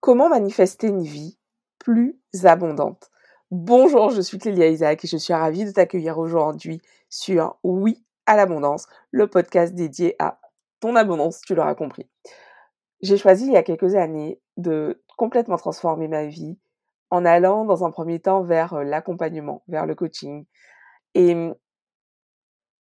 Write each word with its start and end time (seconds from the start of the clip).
Comment 0.00 0.28
manifester 0.28 0.86
une 0.86 1.02
vie 1.02 1.36
plus 1.80 2.20
abondante 2.44 3.10
Bonjour, 3.50 4.10
je 4.10 4.20
suis 4.20 4.38
Clélia 4.38 4.68
Isaac 4.68 5.04
et 5.04 5.08
je 5.08 5.16
suis 5.16 5.34
ravie 5.34 5.64
de 5.64 5.72
t'accueillir 5.72 6.18
aujourd'hui 6.18 6.80
sur 7.08 7.58
Oui 7.64 8.04
à 8.24 8.36
l'abondance, 8.36 8.86
le 9.10 9.26
podcast 9.26 9.74
dédié 9.74 10.14
à 10.20 10.38
ton 10.78 10.94
abondance, 10.94 11.40
tu 11.40 11.56
l'auras 11.56 11.74
compris. 11.74 12.08
J'ai 13.00 13.16
choisi 13.16 13.46
il 13.46 13.52
y 13.52 13.56
a 13.56 13.64
quelques 13.64 13.96
années 13.96 14.40
de 14.56 15.02
complètement 15.16 15.56
transformer 15.56 16.06
ma 16.06 16.26
vie 16.26 16.58
en 17.10 17.24
allant 17.24 17.64
dans 17.64 17.84
un 17.84 17.90
premier 17.90 18.20
temps 18.20 18.42
vers 18.42 18.74
euh, 18.74 18.84
l'accompagnement, 18.84 19.64
vers 19.66 19.84
le 19.84 19.96
coaching. 19.96 20.44
Et 21.14 21.34
mmh, 21.34 21.56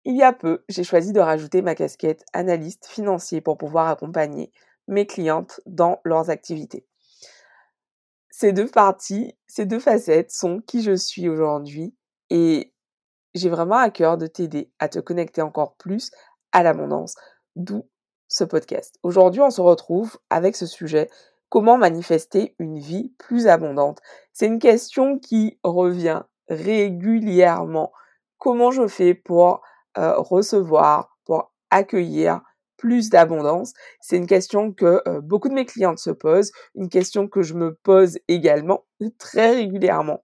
il 0.06 0.16
y 0.18 0.22
a 0.22 0.34
peu, 0.34 0.64
j'ai 0.70 0.84
choisi 0.84 1.14
de 1.14 1.20
rajouter 1.20 1.64
ma 1.64 1.74
casquette 1.74 2.24
analyste 2.34 2.86
financier 2.86 3.42
pour 3.42 3.58
pouvoir 3.58 3.88
accompagner 3.88 4.52
mes 4.88 5.08
clientes 5.08 5.62
dans 5.66 6.00
leurs 6.04 6.30
activités 6.30 6.86
ces 8.40 8.54
deux 8.54 8.68
parties, 8.68 9.36
ces 9.48 9.66
deux 9.66 9.80
facettes 9.80 10.30
sont 10.30 10.61
qui 10.61 10.84
je 10.84 10.96
suis 10.96 11.28
aujourd'hui 11.28 11.96
et 12.30 12.71
j'ai 13.34 13.50
vraiment 13.50 13.78
à 13.78 13.89
cœur 13.89 14.16
de 14.20 14.28
t'aider 14.28 14.71
à 14.78 14.89
te 14.89 15.00
connecter 15.00 15.42
encore 15.42 15.74
plus 15.78 16.11
à 16.52 16.61
l'abondance, 16.61 17.16
d'où 17.56 17.89
ce 18.28 18.44
podcast. 18.44 19.00
Aujourd'hui, 19.02 19.42
on 19.42 19.50
se 19.50 19.60
retrouve 19.60 20.20
avec 20.30 20.56
ce 20.56 20.68
sujet, 20.68 21.10
comment 21.50 21.80
manifester 21.80 22.54
une 22.60 22.78
vie 22.78 23.11
plus 23.18 23.47
abondante. 23.47 24.02
C'est 24.34 24.46
une 24.46 24.60
question 24.60 25.18
qui 25.18 25.58
revient 25.64 26.22
régulièrement. 26.47 27.92
Comment 28.38 28.69
je 28.69 28.86
fais 28.86 29.16
pour 29.16 29.61
euh, 29.97 30.14
recevoir, 30.16 31.18
pour 31.25 31.52
accueillir 31.72 32.42
plus 32.78 33.09
d'abondance 33.09 33.73
C'est 34.02 34.17
une 34.17 34.28
question 34.28 34.72
que 34.72 35.02
euh, 35.08 35.22
beaucoup 35.22 35.50
de 35.50 35.54
mes 35.54 35.66
clientes 35.66 36.00
se 36.00 36.12
posent, 36.12 36.52
une 36.76 36.90
question 36.90 37.28
que 37.28 37.42
je 37.42 37.53
me 37.53 37.73
pose 37.76 38.20
également 38.28 38.86
très 39.17 39.52
régulièrement. 39.52 40.23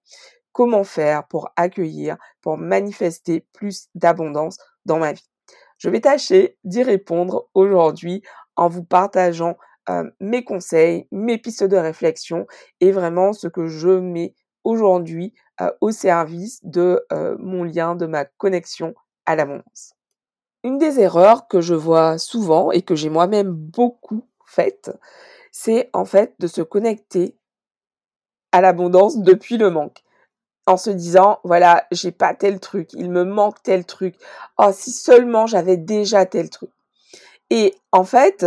Comment 0.51 0.83
faire 0.83 1.27
pour 1.27 1.49
accueillir, 1.55 2.17
pour 2.41 2.57
manifester 2.57 3.45
plus 3.53 3.87
d'abondance 3.95 4.57
dans 4.85 4.99
ma 4.99 5.13
vie? 5.13 5.29
Je 5.77 5.89
vais 5.89 6.01
tâcher 6.01 6.57
d'y 6.63 6.83
répondre 6.83 7.49
aujourd'hui 7.53 8.21
en 8.55 8.69
vous 8.69 8.83
partageant 8.83 9.57
euh, 9.89 10.09
mes 10.19 10.43
conseils, 10.43 11.07
mes 11.11 11.37
pistes 11.37 11.63
de 11.63 11.75
réflexion 11.75 12.45
et 12.79 12.91
vraiment 12.91 13.33
ce 13.33 13.47
que 13.47 13.67
je 13.67 13.89
mets 13.89 14.35
aujourd'hui 14.63 15.33
euh, 15.59 15.71
au 15.81 15.91
service 15.91 16.59
de 16.63 17.05
mon 17.39 17.63
lien, 17.63 17.95
de 17.95 18.05
ma 18.05 18.25
connexion 18.25 18.93
à 19.25 19.35
l'abondance. 19.35 19.95
Une 20.63 20.77
des 20.77 20.99
erreurs 20.99 21.47
que 21.47 21.61
je 21.61 21.75
vois 21.75 22.17
souvent 22.17 22.71
et 22.71 22.81
que 22.81 22.95
j'ai 22.95 23.09
moi-même 23.09 23.51
beaucoup 23.51 24.25
faites, 24.45 24.91
c'est 25.51 25.89
en 25.93 26.05
fait 26.05 26.33
de 26.39 26.47
se 26.47 26.61
connecter 26.61 27.37
à 28.51 28.61
l'abondance 28.61 29.17
depuis 29.17 29.57
le 29.57 29.69
manque. 29.69 30.03
En 30.65 30.77
se 30.77 30.89
disant, 30.89 31.39
voilà, 31.43 31.85
j'ai 31.91 32.13
pas 32.13 32.33
tel 32.33 32.61
truc, 32.61 32.93
il 32.93 33.11
me 33.11 33.25
manque 33.25 33.61
tel 33.63 33.85
truc. 33.85 34.15
Oh, 34.57 34.71
si 34.71 34.91
seulement 34.91 35.45
j'avais 35.45 35.75
déjà 35.75 36.25
tel 36.25 36.49
truc. 36.49 36.69
Et 37.49 37.75
en 37.91 38.05
fait, 38.05 38.45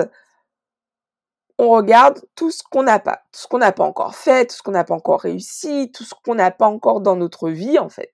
on 1.59 1.69
regarde 1.69 2.23
tout 2.35 2.51
ce 2.51 2.63
qu'on 2.63 2.83
n'a 2.83 2.99
pas, 2.99 3.23
tout 3.33 3.41
ce 3.41 3.47
qu'on 3.47 3.59
n'a 3.59 3.73
pas 3.73 3.85
encore 3.85 4.15
fait, 4.15 4.47
tout 4.47 4.57
ce 4.57 4.63
qu'on 4.63 4.73
n'a 4.73 4.85
pas 4.85 4.95
encore 4.95 5.21
réussi, 5.21 5.91
tout 5.93 6.05
ce 6.05 6.15
qu'on 6.25 6.35
n'a 6.35 6.51
pas 6.51 6.67
encore 6.67 7.03
dans 7.03 7.17
notre 7.17 7.51
vie, 7.51 7.79
en 7.79 7.91
fait. 7.91 8.13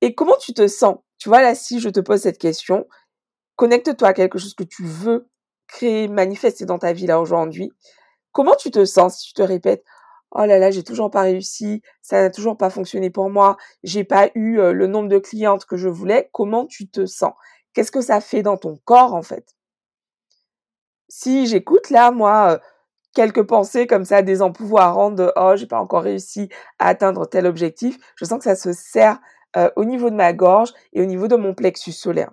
Et 0.00 0.14
comment 0.14 0.36
tu 0.36 0.52
te 0.52 0.66
sens? 0.66 0.96
Tu 1.18 1.28
vois, 1.28 1.42
là, 1.42 1.54
si 1.54 1.78
je 1.78 1.88
te 1.88 2.00
pose 2.00 2.22
cette 2.22 2.38
question, 2.38 2.86
Connecte-toi 3.56 4.08
à 4.08 4.14
quelque 4.14 4.38
chose 4.38 4.54
que 4.54 4.64
tu 4.64 4.84
veux 4.84 5.28
créer, 5.68 6.08
manifester 6.08 6.64
dans 6.64 6.78
ta 6.78 6.92
vie 6.92 7.06
là 7.06 7.20
aujourd'hui. 7.20 7.72
Comment 8.32 8.54
tu 8.54 8.70
te 8.70 8.84
sens 8.84 9.18
si 9.18 9.28
tu 9.28 9.34
te 9.34 9.42
répètes 9.42 9.84
Oh 10.34 10.46
là 10.46 10.58
là, 10.58 10.70
j'ai 10.70 10.82
toujours 10.82 11.10
pas 11.10 11.22
réussi, 11.22 11.82
ça 12.00 12.22
n'a 12.22 12.30
toujours 12.30 12.56
pas 12.56 12.70
fonctionné 12.70 13.10
pour 13.10 13.28
moi, 13.28 13.58
j'ai 13.82 14.02
pas 14.04 14.30
eu 14.34 14.58
euh, 14.58 14.72
le 14.72 14.86
nombre 14.86 15.08
de 15.08 15.18
clientes 15.18 15.66
que 15.66 15.76
je 15.76 15.88
voulais. 15.88 16.30
Comment 16.32 16.64
tu 16.64 16.88
te 16.88 17.04
sens? 17.04 17.32
Qu'est-ce 17.74 17.92
que 17.92 18.00
ça 18.00 18.20
fait 18.22 18.42
dans 18.42 18.56
ton 18.56 18.78
corps 18.84 19.14
en 19.14 19.22
fait? 19.22 19.54
Si 21.08 21.46
j'écoute 21.46 21.90
là, 21.90 22.10
moi, 22.10 22.52
euh, 22.52 22.58
quelques 23.14 23.42
pensées 23.42 23.86
comme 23.86 24.06
ça 24.06 24.22
des 24.22 24.40
empouvoirants 24.40 25.10
de 25.10 25.30
oh 25.36 25.52
j'ai 25.56 25.66
pas 25.66 25.80
encore 25.80 26.02
réussi 26.02 26.48
à 26.78 26.88
atteindre 26.88 27.26
tel 27.26 27.46
objectif, 27.46 27.98
je 28.16 28.24
sens 28.24 28.38
que 28.38 28.44
ça 28.44 28.56
se 28.56 28.72
serre 28.72 29.20
euh, 29.58 29.70
au 29.76 29.84
niveau 29.84 30.08
de 30.08 30.16
ma 30.16 30.32
gorge 30.32 30.72
et 30.94 31.02
au 31.02 31.06
niveau 31.06 31.28
de 31.28 31.36
mon 31.36 31.52
plexus 31.52 31.92
solaire. 31.92 32.32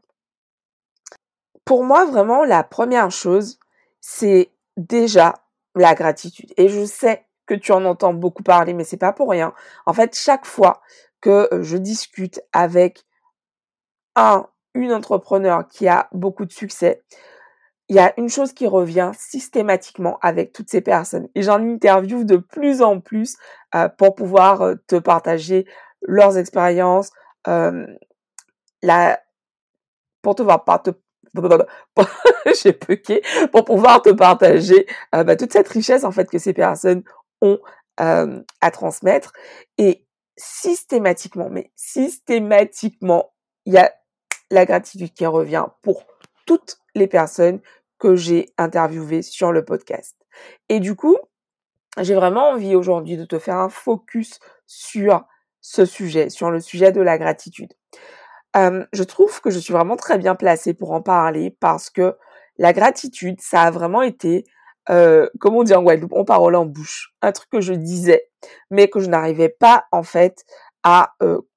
Pour 1.70 1.84
moi, 1.84 2.04
vraiment, 2.06 2.46
la 2.46 2.64
première 2.64 3.12
chose, 3.12 3.60
c'est 4.02 4.52
déjà 4.76 5.36
la 5.76 5.94
gratitude. 5.94 6.52
Et 6.58 6.68
je 6.68 6.84
sais 6.84 7.28
que 7.46 7.54
tu 7.54 7.72
en 7.72 7.86
entends 7.86 8.16
beaucoup 8.16 8.42
parler, 8.42 8.74
mais 8.74 8.84
c'est 8.84 8.98
pas 8.98 9.14
pour 9.14 9.30
rien. 9.30 9.54
En 9.86 9.94
fait, 9.94 10.16
chaque 10.16 10.48
fois 10.48 10.82
que 11.22 11.48
euh, 11.54 11.62
je 11.62 11.78
discute 11.78 12.42
avec 12.54 13.06
un, 14.16 14.48
une 14.74 14.92
entrepreneur 14.92 15.68
qui 15.68 15.88
a 15.88 16.10
beaucoup 16.12 16.46
de 16.46 16.52
succès, 16.52 17.04
il 17.88 17.96
y 17.98 18.00
a 18.00 18.16
une 18.18 18.30
chose 18.30 18.52
qui 18.52 18.66
revient 18.66 19.12
systématiquement 19.16 20.18
avec 20.24 20.54
toutes 20.54 20.72
ces 20.72 20.82
personnes. 20.82 21.28
Et 21.36 21.44
j'en 21.44 21.62
interview 21.62 22.24
de 22.24 22.38
plus 22.38 22.82
en 22.82 23.00
plus 23.00 23.38
euh, 23.76 23.88
pour 23.90 24.16
pouvoir 24.16 24.64
euh, 24.64 24.74
te 24.88 24.96
partager 24.96 25.68
leurs 26.02 26.36
expériences, 26.40 27.12
pour 30.24 30.34
te 30.34 30.42
voir, 30.42 30.64
te 30.82 30.90
j'ai 32.62 32.74
pucké 32.74 33.22
pour 33.52 33.66
pouvoir 33.66 34.02
te 34.02 34.10
partager 34.10 34.88
euh, 35.16 35.24
bah, 35.24 35.36
toute 35.36 35.54
cette 35.54 35.68
richesse 35.68 36.04
en 36.04 36.12
fait 36.12 36.30
que 36.30 36.38
ces 36.40 36.54
personnes 36.54 37.04
ont 37.42 37.60
euh, 38.00 38.42
à 38.62 38.72
transmettre. 38.72 39.34
Et 39.78 40.06
systématiquement 40.38 41.50
mais 41.50 41.72
systématiquement 41.76 43.34
il 43.66 43.74
y 43.74 43.78
a 43.78 43.94
la 44.52 44.66
gratitude 44.66 45.14
qui 45.14 45.26
revient 45.26 45.66
pour 45.82 46.06
toutes 46.46 46.78
les 46.96 47.08
personnes 47.08 47.60
que 48.00 48.16
j'ai 48.16 48.54
interviewées 48.58 49.22
sur 49.22 49.52
le 49.52 49.66
podcast. 49.66 50.16
Et 50.70 50.80
du 50.80 50.96
coup 50.96 51.18
j'ai 51.98 52.16
vraiment 52.16 52.52
envie 52.52 52.76
aujourd'hui 52.76 53.18
de 53.18 53.26
te 53.26 53.40
faire 53.40 53.58
un 53.58 53.70
focus 53.70 54.40
sur 54.66 55.26
ce 55.62 55.86
sujet 55.86 56.30
sur 56.30 56.52
le 56.52 56.60
sujet 56.62 56.92
de 56.92 57.02
la 57.02 57.18
gratitude 57.18 57.74
je 58.56 59.04
trouve 59.04 59.42
que 59.42 59.50
je 59.50 59.60
suis 59.60 59.74
vraiment 59.74 59.96
très 59.96 60.18
bien 60.18 60.36
placée 60.36 60.74
pour 60.74 60.92
en 60.92 61.02
parler 61.02 61.56
parce 61.60 61.90
que 61.90 62.16
la 62.58 62.74
gratitude, 62.74 63.40
ça 63.42 63.64
a 63.64 63.72
vraiment 63.72 64.02
été, 64.02 64.44
euh, 64.90 65.28
comme 65.40 65.56
on 65.56 65.64
dit 65.64 65.74
en 65.74 65.84
Guadeloupe, 65.84 66.14
on 66.14 66.26
parole 66.26 66.56
en 66.56 66.66
bouche, 66.66 67.14
un 67.22 67.32
truc 67.32 67.50
que 67.50 67.62
je 67.62 67.74
disais, 67.74 68.30
mais 68.70 68.90
que 68.90 69.00
je 69.00 69.10
n'arrivais 69.10 69.50
pas 69.50 69.86
en 69.92 70.04
fait 70.04 70.44
à 70.84 71.14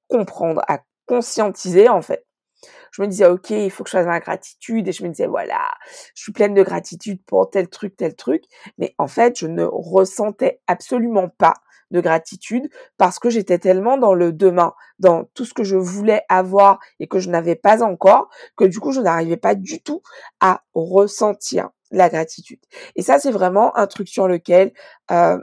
comprendre, 0.09 0.63
à 0.69 0.81
conscientiser 1.07 1.89
en 1.89 2.03
fait. 2.03 2.25
Je 2.93 3.01
me 3.03 3.09
disais, 3.09 3.27
ok, 3.27 3.51
il 3.51 3.71
faut 3.71 3.85
que 3.85 3.91
je 3.91 3.97
fasse 3.97 4.07
ma 4.07 4.21
gratitude, 4.21 4.87
et 4.87 4.93
je 4.93 5.03
me 5.03 5.09
disais, 5.09 5.27
voilà, 5.27 5.71
je 6.15 6.23
suis 6.23 6.33
pleine 6.33 6.53
de 6.55 6.63
gratitude 6.63 7.21
pour 7.27 7.49
tel 7.51 7.69
truc, 7.69 7.97
tel 7.97 8.15
truc, 8.15 8.45
mais 8.77 8.95
en 8.99 9.09
fait, 9.09 9.39
je 9.39 9.47
ne 9.47 9.65
ressentais 9.65 10.61
absolument 10.67 11.29
pas 11.29 11.55
de 11.93 12.01
gratitude 12.01 12.69
parce 12.97 13.19
que 13.19 13.31
j'étais 13.31 13.59
tellement 13.59 13.99
dans 13.99 14.15
le 14.15 14.33
demain, 14.33 14.73
dans 14.99 15.25
tout 15.35 15.45
ce 15.45 15.55
que 15.55 15.63
je 15.63 15.77
voulais 15.77 16.23
avoir 16.29 16.81
et 16.99 17.07
que 17.07 17.21
je 17.21 17.31
n'avais 17.31 17.55
pas 17.55 17.85
encore, 17.85 18.29
que 18.57 18.65
du 18.65 18.81
coup, 18.81 18.93
je 18.93 19.01
n'arrivais 19.01 19.37
pas 19.37 19.55
du 19.55 19.83
tout 19.83 20.03
à 20.41 20.63
ressentir 20.75 21.71
la 21.91 22.09
gratitude. 22.09 22.61
Et 22.97 23.03
ça, 23.03 23.19
c'est 23.19 23.31
vraiment 23.31 23.77
un 23.77 23.87
truc 23.87 24.09
sur 24.09 24.27
lequel, 24.27 24.73
euh, 25.11 25.39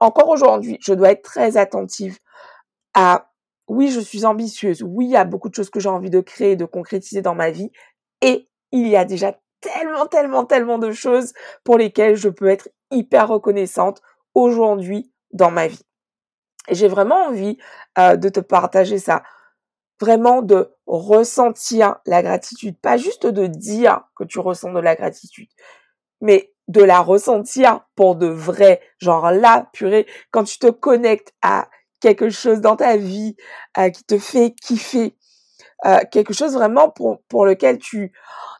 encore 0.00 0.28
aujourd'hui, 0.28 0.78
je 0.80 0.92
dois 0.92 1.12
être 1.12 1.22
très 1.22 1.56
attentive 1.56 2.18
à, 2.94 3.30
oui, 3.68 3.88
je 3.90 4.00
suis 4.00 4.24
ambitieuse, 4.24 4.82
oui, 4.82 5.06
il 5.06 5.12
y 5.12 5.16
a 5.16 5.24
beaucoup 5.24 5.48
de 5.48 5.54
choses 5.54 5.70
que 5.70 5.80
j'ai 5.80 5.88
envie 5.88 6.10
de 6.10 6.20
créer, 6.20 6.56
de 6.56 6.64
concrétiser 6.64 7.22
dans 7.22 7.34
ma 7.34 7.50
vie, 7.50 7.70
et 8.20 8.48
il 8.72 8.88
y 8.88 8.96
a 8.96 9.04
déjà 9.04 9.38
tellement, 9.60 10.06
tellement, 10.06 10.44
tellement 10.44 10.78
de 10.78 10.90
choses 10.90 11.32
pour 11.62 11.78
lesquelles 11.78 12.16
je 12.16 12.28
peux 12.28 12.48
être 12.48 12.68
hyper 12.90 13.28
reconnaissante 13.28 14.02
aujourd'hui 14.34 15.12
dans 15.32 15.50
ma 15.50 15.66
vie. 15.68 15.82
Et 16.68 16.74
j'ai 16.74 16.88
vraiment 16.88 17.26
envie 17.26 17.58
de 17.98 18.28
te 18.28 18.40
partager 18.40 18.98
ça. 18.98 19.22
Vraiment 20.00 20.42
de 20.42 20.74
ressentir 20.86 21.96
la 22.06 22.22
gratitude. 22.22 22.78
Pas 22.80 22.96
juste 22.96 23.26
de 23.26 23.46
dire 23.46 24.02
que 24.16 24.24
tu 24.24 24.38
ressens 24.38 24.72
de 24.72 24.80
la 24.80 24.94
gratitude, 24.94 25.48
mais 26.20 26.52
de 26.68 26.82
la 26.82 27.00
ressentir 27.00 27.80
pour 27.94 28.16
de 28.16 28.26
vrai. 28.26 28.80
Genre 28.98 29.30
là, 29.30 29.68
purée, 29.72 30.06
quand 30.30 30.44
tu 30.44 30.58
te 30.58 30.68
connectes 30.68 31.34
à 31.42 31.68
quelque 32.00 32.30
chose 32.30 32.60
dans 32.60 32.76
ta 32.76 32.96
vie 32.96 33.36
euh, 33.78 33.90
qui 33.90 34.04
te 34.04 34.18
fait 34.18 34.54
kiffer, 34.60 35.16
euh, 35.86 36.00
quelque 36.10 36.34
chose 36.34 36.54
vraiment 36.54 36.90
pour, 36.90 37.46
lequel 37.46 37.78
tu, 37.78 38.12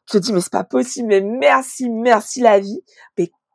te 0.07 0.19
dis 0.19 0.33
mais 0.33 0.41
c'est 0.41 0.53
pas 0.53 0.65
possible, 0.65 1.09
mais 1.09 1.21
merci, 1.21 1.91
merci 1.91 2.41
la 2.41 2.61
vie. 2.61 2.83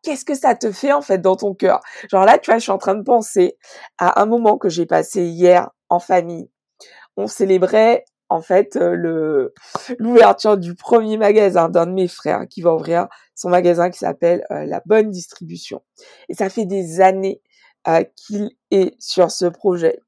Qu'est-ce 0.07 0.24
que 0.24 0.36
ça 0.36 0.56
te 0.56 0.71
fait 0.71 0.94
en 0.94 1.01
fait 1.01 1.18
dans 1.18 1.36
ton 1.36 1.54
cœur? 1.54 1.81
Genre 2.09 2.24
là, 2.24 2.38
tu 2.38 2.50
vois, 2.50 2.59
je 2.59 2.63
suis 2.63 2.71
en 2.71 2.77
train 2.77 2.95
de 2.95 3.04
penser 3.04 3.57
à 3.98 4.21
un 4.21 4.25
moment 4.25 4.57
que 4.57 4.69
j'ai 4.69 4.86
passé 4.86 5.25
hier 5.25 5.69
en 5.89 6.00
famille. 6.00 6.50
On 7.18 7.27
célébrait 7.27 8.06
en 8.30 8.42
fait 8.42 8.75
le 8.75 9.54
l'ouverture 10.00 10.57
du 10.57 10.75
premier 10.75 11.18
magasin 11.18 11.68
d'un 11.68 11.86
de 11.88 11.92
mes 11.92 12.07
frères 12.07 12.48
qui 12.50 12.62
va 12.62 12.74
ouvrir 12.74 13.09
son 13.36 13.50
magasin 13.50 13.89
qui 13.89 14.00
s'appelle 14.00 14.45
La 14.50 14.81
Bonne 14.86 15.12
Distribution. 15.12 15.83
Et 16.30 16.36
ça 16.36 16.50
fait 16.50 16.65
des 16.65 17.01
années 17.01 17.42
qu'il 18.15 18.51
est 18.71 18.95
sur 19.00 19.30
ce 19.30 19.45
projet. 19.45 20.00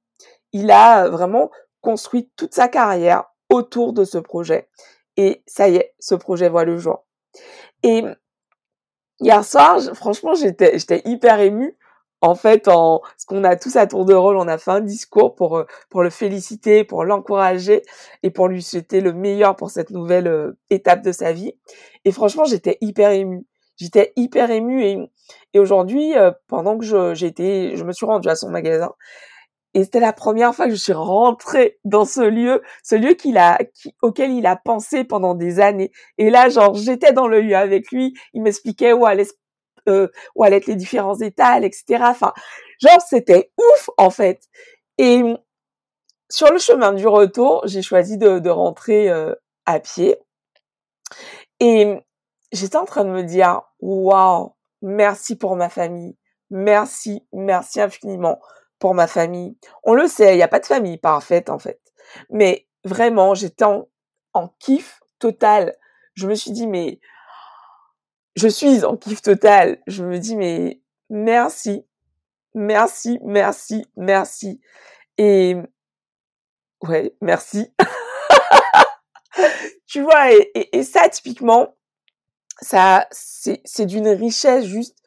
Il 0.54 0.72
a 0.72 1.10
vraiment 1.10 1.52
construit 1.82 2.32
toute 2.38 2.54
sa 2.54 2.70
carrière 2.70 3.26
autour 3.50 3.92
de 3.92 4.06
ce 4.06 4.18
projet. 4.18 4.70
Et 5.18 5.44
ça 5.46 5.68
y 5.68 5.76
est, 5.76 5.94
ce 6.00 6.16
projet 6.16 6.48
voit 6.48 6.64
le 6.64 6.78
jour. 6.78 7.06
Et 7.84 8.04
hier 9.20 9.44
soir, 9.44 9.80
franchement, 9.94 10.34
j'étais, 10.36 10.78
j'étais 10.78 11.02
hyper 11.06 11.40
émue. 11.40 11.76
En 12.22 12.36
fait, 12.36 12.68
en, 12.68 13.02
ce 13.18 13.26
qu'on 13.26 13.46
a 13.46 13.56
tous 13.56 13.78
à 13.78 13.88
tour 13.88 14.04
de 14.04 14.14
rôle, 14.14 14.36
on 14.36 14.48
a 14.50 14.58
fait 14.58 14.72
un 14.72 14.82
discours 14.82 15.36
pour, 15.36 15.58
euh, 15.58 15.66
pour 15.90 16.04
le 16.04 16.10
féliciter, 16.10 16.84
pour 16.84 17.06
l'encourager 17.06 17.82
et 18.24 18.30
pour 18.30 18.50
lui 18.50 18.62
souhaiter 18.62 19.00
le 19.00 19.14
meilleur 19.14 19.56
pour 19.56 19.70
cette 19.70 19.90
nouvelle 19.92 20.28
euh, 20.28 20.58
étape 20.70 21.02
de 21.02 21.14
sa 21.14 21.32
vie. 21.32 21.54
Et 22.04 22.12
franchement, 22.12 22.44
j'étais 22.44 22.78
hyper 22.82 23.12
émue. 23.12 23.46
J'étais 23.78 24.12
hyper 24.18 24.52
émue 24.52 24.84
et, 24.84 24.98
et 25.54 25.60
aujourd'hui, 25.60 26.18
euh, 26.18 26.32
pendant 26.48 26.78
que 26.78 26.84
je, 26.84 27.26
été, 27.26 27.78
je 27.78 27.84
me 27.86 27.94
suis 27.94 28.06
rendue 28.06 28.28
à 28.28 28.36
son 28.36 28.50
magasin, 28.50 28.92
et 29.74 29.84
c'était 29.84 30.00
la 30.00 30.14
première 30.14 30.56
fois 30.56 30.66
que 30.66 30.72
je 30.72 30.78
suis 30.78 30.94
rentrée 30.94 31.80
dans 31.84 32.06
ce 32.06 32.22
lieu, 32.22 32.64
ce 32.84 32.96
lieu 32.96 33.14
qu'il 33.14 33.38
a, 33.38 33.60
auquel 34.02 34.32
il 34.32 34.48
a 34.48 34.56
pensé 34.56 35.04
pendant 35.04 35.36
des 35.36 35.60
années. 35.60 35.92
Et 36.18 36.32
là, 36.32 36.50
genre, 36.50 36.74
j'étais 36.74 37.14
dans 37.14 37.28
le 37.28 37.42
lieu 37.42 37.56
avec 37.56 37.92
lui. 37.92 38.16
Il 38.34 38.42
m'expliquait 38.42 38.94
où 38.94 39.06
allaient, 39.06 39.28
euh, 39.88 40.08
où 40.36 40.44
allaient 40.44 40.58
être 40.58 40.68
les 40.68 40.76
différents 40.76 41.20
étals, 41.20 41.64
etc. 41.64 42.00
Enfin, 42.02 42.34
genre, 42.82 43.02
c'était 43.08 43.52
ouf, 43.58 43.90
en 43.98 44.10
fait. 44.10 44.42
Et 44.98 45.22
sur 46.30 46.52
le 46.52 46.58
chemin 46.58 46.94
du 46.94 47.08
retour, 47.08 47.62
j'ai 47.66 47.84
choisi 47.84 48.18
de, 48.18 48.40
de 48.40 48.50
rentrer 48.50 49.10
euh, 49.10 49.36
à 49.68 49.80
pied. 49.80 50.18
Et 51.60 51.96
j'étais 52.52 52.78
en 52.78 52.86
train 52.86 53.04
de 53.06 53.12
me 53.12 53.24
dire, 53.24 53.62
waouh, 53.82 54.56
merci 54.82 55.38
pour 55.38 55.56
ma 55.56 55.70
famille. 55.70 56.18
Merci, 56.50 57.24
merci 57.32 57.80
infiniment 57.80 58.40
pour 58.80 58.96
ma 58.96 59.08
famille. 59.08 59.58
On 59.84 59.94
le 59.94 60.08
sait, 60.08 60.34
il 60.34 60.38
n'y 60.38 60.44
a 60.44 60.48
pas 60.48 60.60
de 60.60 60.66
famille 60.66 60.98
parfaite 60.98 61.50
en 61.50 61.60
fait. 61.60 61.80
Mais 62.30 62.68
vraiment, 62.84 63.36
j'étais 63.36 63.66
en, 63.66 63.88
kiff 64.60 65.02
total. 65.20 65.76
Je 66.16 66.28
me 66.28 66.34
suis 66.34 66.52
dit, 66.52 66.66
mais 66.66 67.00
je 68.36 68.48
suis 68.48 68.86
en 68.86 68.98
kiff 68.98 69.22
total. 69.22 69.82
Je 69.88 70.04
me 70.04 70.18
dis, 70.18 70.36
mais 70.36 70.82
merci, 71.10 71.86
merci, 72.56 73.20
merci, 73.22 73.86
merci. 73.98 74.62
Et 75.18 75.58
ouais, 76.82 77.16
merci. 77.22 77.74
tu 79.88 80.02
vois, 80.02 80.32
et, 80.32 80.70
et 80.72 80.84
ça, 80.84 81.10
typiquement, 81.10 81.76
ça, 82.62 83.08
c'est 83.12 83.86
d'une 83.86 84.08
richesse 84.08 84.66
juste 84.66 84.99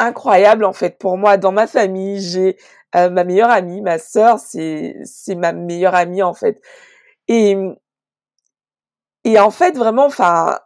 incroyable 0.00 0.64
en 0.64 0.72
fait 0.72 0.98
pour 0.98 1.16
moi. 1.18 1.36
Dans 1.36 1.52
ma 1.52 1.66
famille, 1.66 2.20
j'ai 2.20 2.56
euh, 2.96 3.10
ma 3.10 3.24
meilleure 3.24 3.50
amie, 3.50 3.82
ma 3.82 3.98
sœur, 3.98 4.38
c'est 4.38 4.96
c'est 5.04 5.36
ma 5.36 5.52
meilleure 5.52 5.94
amie 5.94 6.22
en 6.22 6.34
fait. 6.34 6.60
Et 7.28 7.56
et 9.24 9.38
en 9.38 9.50
fait 9.50 9.76
vraiment, 9.76 10.06
enfin, 10.06 10.58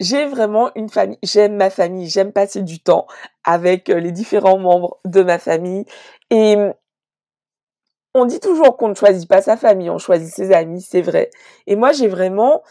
j'ai 0.00 0.26
vraiment 0.26 0.70
une 0.76 0.88
famille. 0.88 1.18
J'aime 1.22 1.56
ma 1.56 1.70
famille. 1.70 2.08
J'aime 2.08 2.32
passer 2.32 2.62
du 2.62 2.80
temps 2.80 3.06
avec 3.44 3.90
euh, 3.90 4.00
les 4.00 4.12
différents 4.12 4.58
membres 4.58 4.98
de 5.04 5.22
ma 5.22 5.38
famille. 5.38 5.84
Et 6.30 6.56
on 8.14 8.24
dit 8.24 8.40
toujours 8.40 8.76
qu'on 8.76 8.88
ne 8.88 8.94
choisit 8.94 9.28
pas 9.28 9.42
sa 9.42 9.56
famille, 9.56 9.90
on 9.90 9.98
choisit 9.98 10.34
ses 10.34 10.52
amis, 10.52 10.82
c'est 10.82 11.02
vrai. 11.02 11.30
Et 11.66 11.76
moi, 11.76 11.92
j'ai 11.92 12.08
vraiment 12.08 12.62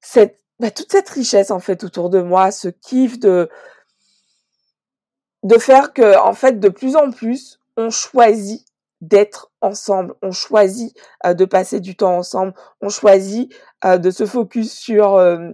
cette, 0.00 0.38
bah, 0.58 0.70
toute 0.70 0.90
cette 0.90 1.08
richesse 1.08 1.50
en 1.50 1.60
fait 1.60 1.84
autour 1.84 2.10
de 2.10 2.20
moi, 2.20 2.50
ce 2.50 2.68
kiff 2.68 3.18
de 3.20 3.48
de 5.46 5.58
faire 5.58 5.92
que, 5.92 6.18
en 6.18 6.32
fait, 6.32 6.58
de 6.58 6.68
plus 6.68 6.96
en 6.96 7.12
plus, 7.12 7.60
on 7.76 7.90
choisit 7.90 8.66
d'être 9.00 9.52
ensemble, 9.60 10.14
on 10.20 10.32
choisit 10.32 10.98
euh, 11.24 11.34
de 11.34 11.44
passer 11.44 11.78
du 11.78 11.94
temps 11.94 12.16
ensemble, 12.16 12.52
on 12.80 12.88
choisit 12.88 13.54
euh, 13.84 13.96
de 13.96 14.10
se 14.10 14.26
focus 14.26 14.72
sur 14.72 15.14
euh, 15.14 15.50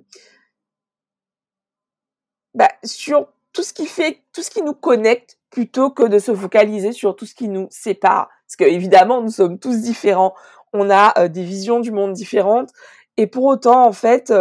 bah, 2.54 2.70
sur 2.84 3.28
tout 3.52 3.62
ce 3.62 3.74
qui 3.74 3.84
fait, 3.84 4.22
tout 4.32 4.42
ce 4.42 4.48
qui 4.48 4.62
nous 4.62 4.72
connecte 4.72 5.38
plutôt 5.50 5.90
que 5.90 6.04
de 6.04 6.18
se 6.18 6.34
focaliser 6.34 6.92
sur 6.92 7.14
tout 7.14 7.26
ce 7.26 7.34
qui 7.34 7.48
nous 7.48 7.68
sépare. 7.70 8.30
Parce 8.46 8.56
que 8.56 8.64
évidemment, 8.64 9.20
nous 9.20 9.30
sommes 9.30 9.58
tous 9.58 9.82
différents, 9.82 10.34
on 10.72 10.88
a 10.88 11.28
des 11.28 11.44
visions 11.44 11.80
du 11.80 11.92
monde 11.92 12.14
différentes, 12.14 12.70
et 13.18 13.26
pour 13.26 13.44
autant, 13.44 13.84
en 13.84 13.92
fait, 13.92 14.32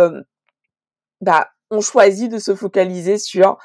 bah, 1.19 1.49
on 1.69 1.81
choisit 1.81 2.31
de 2.31 2.39
se 2.39 2.55
focaliser 2.55 3.17
sur 3.17 3.57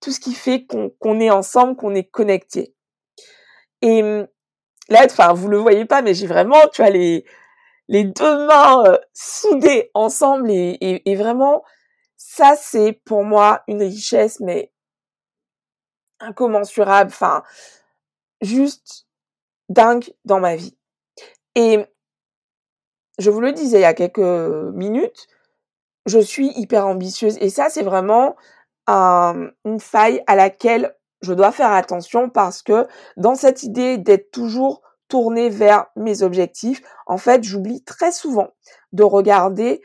tout 0.00 0.12
ce 0.12 0.20
qui 0.20 0.34
fait 0.34 0.66
qu'on 0.66 1.20
est 1.20 1.30
ensemble, 1.30 1.76
qu'on 1.76 1.94
est 1.94 2.10
connecté. 2.10 2.74
Et 3.82 4.02
hum, 4.02 4.26
là, 4.88 5.02
enfin, 5.04 5.32
vous 5.32 5.48
le 5.48 5.58
voyez 5.58 5.84
pas, 5.84 6.02
mais 6.02 6.14
j'ai 6.14 6.26
vraiment, 6.26 6.60
tu 6.72 6.82
vois, 6.82 6.90
les, 6.90 7.24
les 7.88 8.04
deux 8.04 8.46
mains 8.46 8.84
euh, 8.86 8.98
soudées 9.12 9.90
ensemble 9.94 10.50
et, 10.50 11.16
vraiment, 11.16 11.64
ça, 12.16 12.54
c'est 12.56 12.92
pour 13.04 13.24
moi 13.24 13.62
une 13.66 13.82
richesse, 13.82 14.40
mais 14.40 14.72
incommensurable, 16.20 17.10
enfin, 17.10 17.42
juste 18.42 19.06
dingue 19.68 20.12
dans 20.24 20.38
ma 20.38 20.54
vie. 20.54 20.76
Et 21.56 21.84
je 23.18 23.30
vous 23.30 23.40
le 23.40 23.52
disais 23.52 23.78
il 23.78 23.82
y 23.82 23.84
a 23.84 23.94
quelques 23.94 24.18
minutes, 24.18 25.26
je 26.06 26.20
suis 26.20 26.52
hyper 26.56 26.86
ambitieuse 26.86 27.38
et 27.40 27.50
ça, 27.50 27.70
c'est 27.70 27.82
vraiment 27.82 28.36
une 28.90 29.80
faille 29.80 30.22
à 30.26 30.36
laquelle 30.36 30.94
je 31.22 31.32
dois 31.32 31.52
faire 31.52 31.72
attention 31.72 32.30
parce 32.30 32.62
que 32.62 32.86
dans 33.16 33.34
cette 33.34 33.62
idée 33.62 33.98
d'être 33.98 34.30
toujours 34.30 34.82
tourné 35.08 35.50
vers 35.50 35.86
mes 35.96 36.22
objectifs, 36.22 36.82
en 37.06 37.18
fait, 37.18 37.42
j'oublie 37.44 37.82
très 37.84 38.12
souvent 38.12 38.48
de 38.92 39.02
regarder 39.02 39.82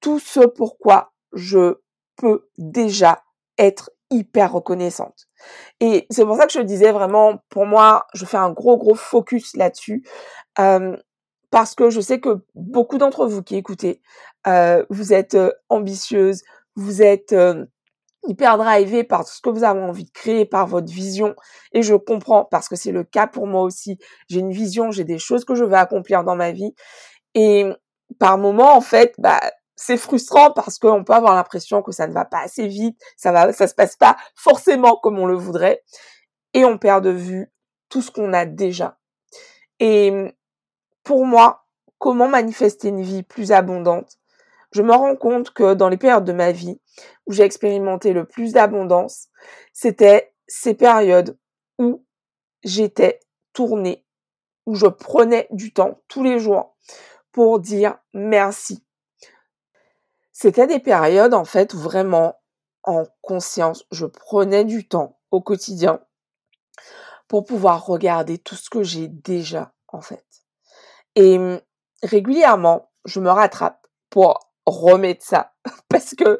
tout 0.00 0.18
ce 0.18 0.40
pourquoi 0.40 1.12
je 1.32 1.76
peux 2.16 2.48
déjà 2.58 3.22
être 3.58 3.90
hyper 4.10 4.52
reconnaissante. 4.52 5.28
Et 5.80 6.06
c'est 6.10 6.24
pour 6.24 6.36
ça 6.36 6.46
que 6.46 6.52
je 6.52 6.60
disais 6.60 6.92
vraiment, 6.92 7.38
pour 7.48 7.66
moi, 7.66 8.06
je 8.14 8.24
fais 8.24 8.36
un 8.36 8.50
gros, 8.50 8.76
gros 8.76 8.94
focus 8.94 9.56
là-dessus. 9.56 10.04
parce 10.56 11.74
que 11.74 11.90
je 11.90 12.00
sais 12.00 12.18
que 12.18 12.44
beaucoup 12.54 12.96
d'entre 12.96 13.26
vous 13.26 13.42
qui 13.42 13.56
écoutez, 13.56 14.00
euh, 14.46 14.84
vous 14.88 15.12
êtes 15.12 15.34
euh, 15.34 15.52
ambitieuses, 15.68 16.42
vous 16.76 17.02
êtes 17.02 17.34
hyper 18.28 18.58
drivé 18.58 19.04
par 19.04 19.26
ce 19.26 19.40
que 19.40 19.50
vous 19.50 19.64
avez 19.64 19.80
envie 19.80 20.04
de 20.04 20.10
créer, 20.10 20.44
par 20.46 20.66
votre 20.66 20.92
vision. 20.92 21.34
Et 21.72 21.82
je 21.82 21.94
comprends 21.94 22.44
parce 22.44 22.68
que 22.68 22.76
c'est 22.76 22.92
le 22.92 23.04
cas 23.04 23.26
pour 23.26 23.46
moi 23.46 23.62
aussi. 23.62 23.98
J'ai 24.28 24.40
une 24.40 24.52
vision, 24.52 24.90
j'ai 24.90 25.04
des 25.04 25.18
choses 25.18 25.44
que 25.44 25.54
je 25.54 25.64
veux 25.64 25.74
accomplir 25.74 26.24
dans 26.24 26.36
ma 26.36 26.52
vie. 26.52 26.74
Et 27.34 27.66
par 28.18 28.38
moment, 28.38 28.76
en 28.76 28.80
fait, 28.80 29.14
bah, 29.18 29.40
c'est 29.76 29.96
frustrant 29.96 30.52
parce 30.52 30.78
qu'on 30.78 31.04
peut 31.04 31.14
avoir 31.14 31.34
l'impression 31.34 31.82
que 31.82 31.92
ça 31.92 32.06
ne 32.06 32.12
va 32.12 32.24
pas 32.24 32.40
assez 32.40 32.68
vite, 32.68 33.00
ça 33.16 33.32
va, 33.32 33.52
ça 33.52 33.66
se 33.66 33.74
passe 33.74 33.96
pas 33.96 34.16
forcément 34.36 34.96
comme 34.96 35.18
on 35.18 35.26
le 35.26 35.36
voudrait. 35.36 35.82
Et 36.54 36.64
on 36.64 36.78
perd 36.78 37.04
de 37.04 37.10
vue 37.10 37.50
tout 37.88 38.02
ce 38.02 38.10
qu'on 38.10 38.32
a 38.32 38.44
déjà. 38.46 38.98
Et 39.80 40.12
pour 41.04 41.26
moi, 41.26 41.66
comment 41.98 42.28
manifester 42.28 42.88
une 42.88 43.02
vie 43.02 43.22
plus 43.22 43.52
abondante? 43.52 44.18
Je 44.72 44.82
me 44.82 44.92
rends 44.92 45.16
compte 45.16 45.50
que 45.50 45.74
dans 45.74 45.88
les 45.88 45.98
périodes 45.98 46.24
de 46.24 46.32
ma 46.32 46.50
vie, 46.50 46.80
où 47.26 47.32
j'ai 47.32 47.44
expérimenté 47.44 48.12
le 48.12 48.24
plus 48.24 48.52
d'abondance, 48.52 49.28
c'était 49.72 50.34
ces 50.46 50.74
périodes 50.74 51.38
où 51.78 52.04
j'étais 52.64 53.20
tournée, 53.52 54.04
où 54.66 54.74
je 54.74 54.86
prenais 54.86 55.46
du 55.50 55.72
temps 55.72 56.00
tous 56.08 56.22
les 56.22 56.38
jours 56.38 56.76
pour 57.32 57.60
dire 57.60 57.98
merci. 58.14 58.84
C'était 60.32 60.66
des 60.66 60.80
périodes 60.80 61.34
en 61.34 61.44
fait 61.44 61.74
où 61.74 61.78
vraiment 61.78 62.36
en 62.82 63.04
conscience, 63.20 63.84
je 63.92 64.06
prenais 64.06 64.64
du 64.64 64.88
temps 64.88 65.20
au 65.30 65.40
quotidien 65.40 66.00
pour 67.28 67.44
pouvoir 67.44 67.86
regarder 67.86 68.38
tout 68.38 68.56
ce 68.56 68.70
que 68.70 68.82
j'ai 68.82 69.08
déjà 69.08 69.72
en 69.88 70.00
fait. 70.00 70.24
Et 71.14 71.38
hum, 71.38 71.60
régulièrement, 72.02 72.90
je 73.04 73.20
me 73.20 73.30
rattrape 73.30 73.86
pour 74.10 74.51
remettre 74.66 75.24
ça 75.24 75.52
parce 75.88 76.14
que 76.14 76.38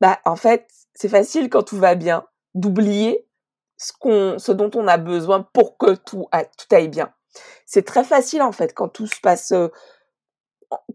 bah 0.00 0.18
en 0.24 0.36
fait, 0.36 0.68
c'est 0.94 1.08
facile 1.08 1.48
quand 1.48 1.62
tout 1.62 1.78
va 1.78 1.94
bien 1.94 2.26
d'oublier 2.54 3.26
ce 3.76 3.92
qu'on 3.92 4.38
ce 4.38 4.52
dont 4.52 4.70
on 4.74 4.86
a 4.86 4.98
besoin 4.98 5.42
pour 5.52 5.76
que 5.78 5.94
tout 5.94 6.26
tout 6.32 6.74
aille 6.74 6.88
bien. 6.88 7.12
C'est 7.66 7.84
très 7.84 8.04
facile 8.04 8.42
en 8.42 8.52
fait 8.52 8.74
quand 8.74 8.88
tout 8.88 9.06
se 9.06 9.20
passe 9.20 9.52
euh, 9.52 9.68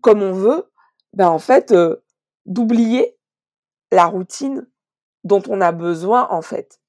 comme 0.01 0.21
on 0.23 0.33
veut, 0.33 0.71
bah 1.13 1.29
en 1.29 1.39
fait 1.39 1.71
euh, 1.71 2.03
d'oublier 2.45 3.17
la 3.91 4.05
routine 4.05 4.67
dont 5.23 5.41
on 5.49 5.61
a 5.61 5.71
besoin 5.71 6.27
en 6.29 6.41
fait. 6.41 6.79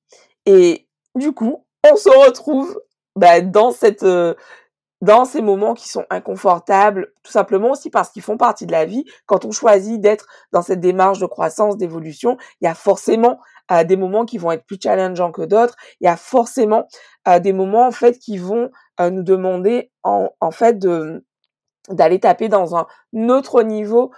Et 0.46 0.88
du 1.14 1.32
coup, 1.32 1.66
on 1.90 1.96
se 1.96 2.08
retrouve 2.08 2.80
bah, 3.16 3.40
dans 3.40 3.72
cette 3.72 4.02
euh, 4.02 4.34
dans 5.00 5.24
ces 5.24 5.40
moments 5.40 5.74
qui 5.74 5.88
sont 5.88 6.04
inconfortables, 6.10 7.12
tout 7.22 7.32
simplement 7.32 7.70
aussi 7.70 7.90
parce 7.90 8.10
qu'ils 8.10 8.22
font 8.22 8.36
partie 8.36 8.66
de 8.66 8.72
la 8.72 8.84
vie. 8.84 9.04
Quand 9.26 9.44
on 9.44 9.50
choisit 9.50 10.00
d'être 10.00 10.26
dans 10.52 10.62
cette 10.62 10.80
démarche 10.80 11.18
de 11.18 11.26
croissance, 11.26 11.76
d'évolution, 11.76 12.36
il 12.60 12.66
y 12.66 12.68
a 12.68 12.74
forcément 12.74 13.40
euh, 13.72 13.84
des 13.84 13.96
moments 13.96 14.26
qui 14.26 14.36
vont 14.38 14.52
être 14.52 14.66
plus 14.66 14.78
challengeants 14.82 15.32
que 15.32 15.42
d'autres. 15.42 15.76
Il 16.00 16.04
y 16.04 16.08
a 16.08 16.16
forcément 16.16 16.86
euh, 17.28 17.38
des 17.38 17.52
moments 17.52 17.86
en 17.86 17.92
fait 17.92 18.18
qui 18.18 18.36
vont 18.36 18.70
euh, 19.00 19.10
nous 19.10 19.22
demander 19.22 19.90
en, 20.02 20.50
fait 20.50 20.78
d'aller 21.88 22.20
taper 22.20 22.48
dans 22.48 22.76
un 22.76 22.86
autre 23.28 23.62
niveau 23.62 24.10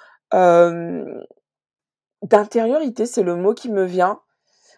d'intériorité, 2.23 3.05
c'est 3.05 3.23
le 3.23 3.37
mot 3.37 3.53
qui 3.53 3.71
me 3.71 3.85
vient, 3.85 4.21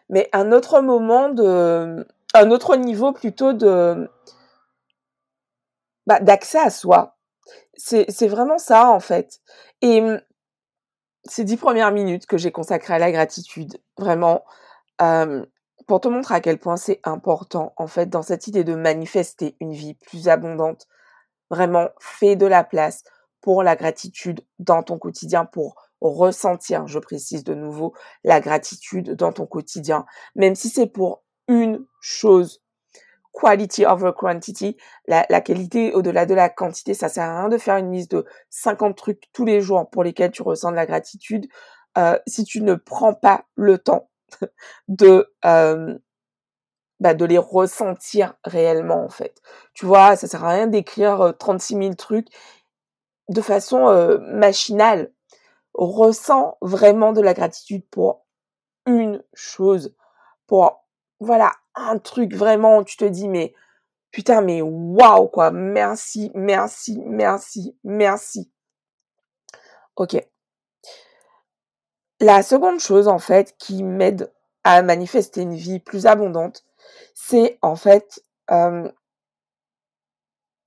mais 0.08 0.28
un 0.32 0.50
autre 0.50 0.80
moment 0.80 1.28
de 1.28 2.04
un 2.34 2.50
autre 2.50 2.75
niveau 2.75 3.12
plutôt 3.12 3.52
de 3.52 4.08
bah, 6.06 6.20
d'accès 6.20 6.58
à 6.58 6.70
soi. 6.70 7.16
C'est, 7.76 8.28
vraiment 8.28 8.58
ça, 8.58 8.90
en 8.90 9.00
fait. 9.00 9.40
Et 9.82 10.00
mmh, 10.00 10.20
ces 11.25 11.44
dix 11.44 11.56
premières 11.56 11.92
minutes 11.92 12.26
que 12.26 12.38
j'ai 12.38 12.52
consacrées 12.52 12.94
à 12.94 12.99
la 12.99 13.12
gratitude, 13.12 13.78
vraiment, 13.99 14.44
pour 15.87 16.00
te 16.00 16.08
montrer 16.08 16.34
à 16.34 16.40
quel 16.40 16.58
point 16.58 16.76
c'est 16.76 17.00
important, 17.04 17.73
en 17.76 17.87
fait, 17.87 18.06
dans 18.06 18.23
cette 18.23 18.46
idée 18.46 18.64
de 18.64 18.75
manifester 18.75 19.56
une 19.61 19.73
vie 19.73 19.94
plus 19.94 20.28
abondante. 20.28 20.87
Vraiment, 21.50 21.88
fais 22.00 22.37
de 22.37 22.46
la 22.46 22.64
place 22.64 23.04
pour 23.40 23.62
la 23.62 23.76
gratitude 23.76 24.40
dans 24.58 24.82
ton 24.82 24.99
quotidien, 24.99 25.44
pour 25.44 25.76
ressentir, 26.00 26.87
je 26.87 26.99
précise 26.99 27.44
de 27.44 27.54
nouveau, 27.54 27.94
la 28.25 28.40
gratitude 28.40 29.14
dans 29.14 29.32
ton 29.32 29.46
quotidien, 29.46 30.06
même 30.34 30.54
si 30.54 30.68
c'est 30.68 30.87
pour 30.87 31.23
une 31.49 31.84
chose 32.00 32.63
quality 33.35 33.85
over 33.85 34.12
quantity, 34.17 34.76
la, 35.07 35.25
qualité 35.41 35.93
au-delà 35.93 36.25
de 36.25 36.35
la 36.35 36.49
quantité. 36.49 36.95
Ça 36.95 37.09
sert 37.09 37.25
à 37.25 37.41
rien 37.41 37.49
de 37.49 37.59
faire 37.59 37.76
une 37.76 37.93
liste 37.93 38.12
de 38.12 38.25
50 38.50 38.97
trucs 38.97 39.25
tous 39.33 39.45
les 39.45 39.61
jours 39.61 39.91
pour 39.91 40.05
lesquels 40.05 40.31
tu 40.31 40.43
ressens 40.43 40.71
de 40.71 40.76
la 40.76 40.87
gratitude 40.87 41.47
euh, 41.99 42.19
si 42.26 42.45
tu 42.45 42.62
ne 42.62 42.75
prends 42.75 43.14
pas 43.14 43.45
le 43.57 43.79
temps 43.79 44.09
de 44.88 45.33
euh, 45.45 45.99
bah, 47.00 47.14
de 47.14 47.25
les 47.25 47.38
ressentir 47.38 48.35
réellement 48.45 49.05
en 49.05 49.09
fait. 49.09 49.43
Tu 49.75 49.85
vois, 49.85 50.17
ça 50.17 50.26
sert 50.29 50.45
à 50.45 50.50
rien 50.50 50.67
d'écrire 50.69 51.35
36 51.38 51.75
euh, 51.75 51.83
000 51.83 51.95
trucs 51.95 52.29
de 53.29 53.41
façon 53.41 54.21
machinale. 54.21 55.12
Ressens 55.75 56.57
vraiment 56.61 57.12
de 57.12 57.21
la 57.21 57.35
gratitude 57.35 57.85
pour 57.91 58.25
une 58.87 59.25
chose, 59.35 59.97
pour 60.47 60.85
voilà 61.19 61.53
un 61.75 61.99
truc 61.99 62.35
vraiment, 62.35 62.85
tu 62.85 62.97
te 62.97 63.04
dis, 63.04 63.28
mais 63.28 63.54
putain, 64.11 64.40
mais 64.40 64.62
waouh, 64.62 65.28
quoi, 65.28 65.50
merci, 65.50 66.31
merci, 66.35 67.00
merci, 67.04 67.76
merci. 67.85 68.50
Ok. 69.97 70.16
La 72.21 72.43
seconde 72.43 72.81
chose, 72.81 73.09
en 73.09 73.19
fait, 73.19 73.54
qui 73.59 73.83
m'aide 73.83 74.33
à 74.62 74.83
manifester 74.83 75.43
une 75.43 75.57
vie 75.57 75.81
plus 75.81 76.07
abondante, 76.07 76.64
c'est 77.14 77.59
en 77.61 77.76
fait, 77.76 78.25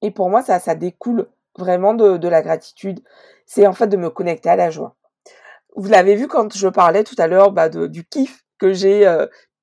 et 0.01 0.11
pour 0.11 0.29
moi, 0.29 0.43
ça, 0.43 0.59
ça 0.59 0.75
découle 0.75 1.27
vraiment 1.57 1.93
de, 1.93 2.27
la 2.27 2.41
gratitude, 2.41 3.01
c'est 3.45 3.65
en 3.65 3.73
fait 3.73 3.87
de 3.87 3.97
me 3.97 4.09
connecter 4.09 4.49
à 4.49 4.55
la 4.55 4.69
joie. 4.69 4.95
Vous 5.75 5.89
l'avez 5.89 6.15
vu 6.15 6.27
quand 6.27 6.55
je 6.55 6.67
parlais 6.67 7.03
tout 7.03 7.15
à 7.17 7.27
l'heure 7.27 7.51
bah, 7.51 7.69
du 7.69 8.05
kiff 8.05 8.43
que 8.59 8.73
j'ai 8.73 9.05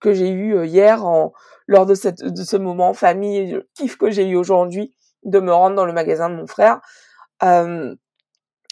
que 0.04 0.12
j'ai 0.12 0.28
eu 0.28 0.54
euh, 0.54 0.66
hier 0.66 1.06
en, 1.06 1.32
lors 1.66 1.87
de, 1.87 1.94
ce 1.94 2.56
moment 2.56 2.90
en 2.90 2.94
famille, 2.94 3.50
le 3.50 3.68
kiff 3.75 3.96
que 3.96 4.11
j'ai 4.11 4.28
eu 4.28 4.37
aujourd'hui 4.37 4.94
de 5.25 5.40
me 5.40 5.52
rendre 5.52 5.76
dans 5.76 5.87
le 5.87 5.94
magasin 5.94 6.28
de 6.28 6.37
mon 6.37 6.46
frère. 6.46 6.80
Euh, 7.42 7.94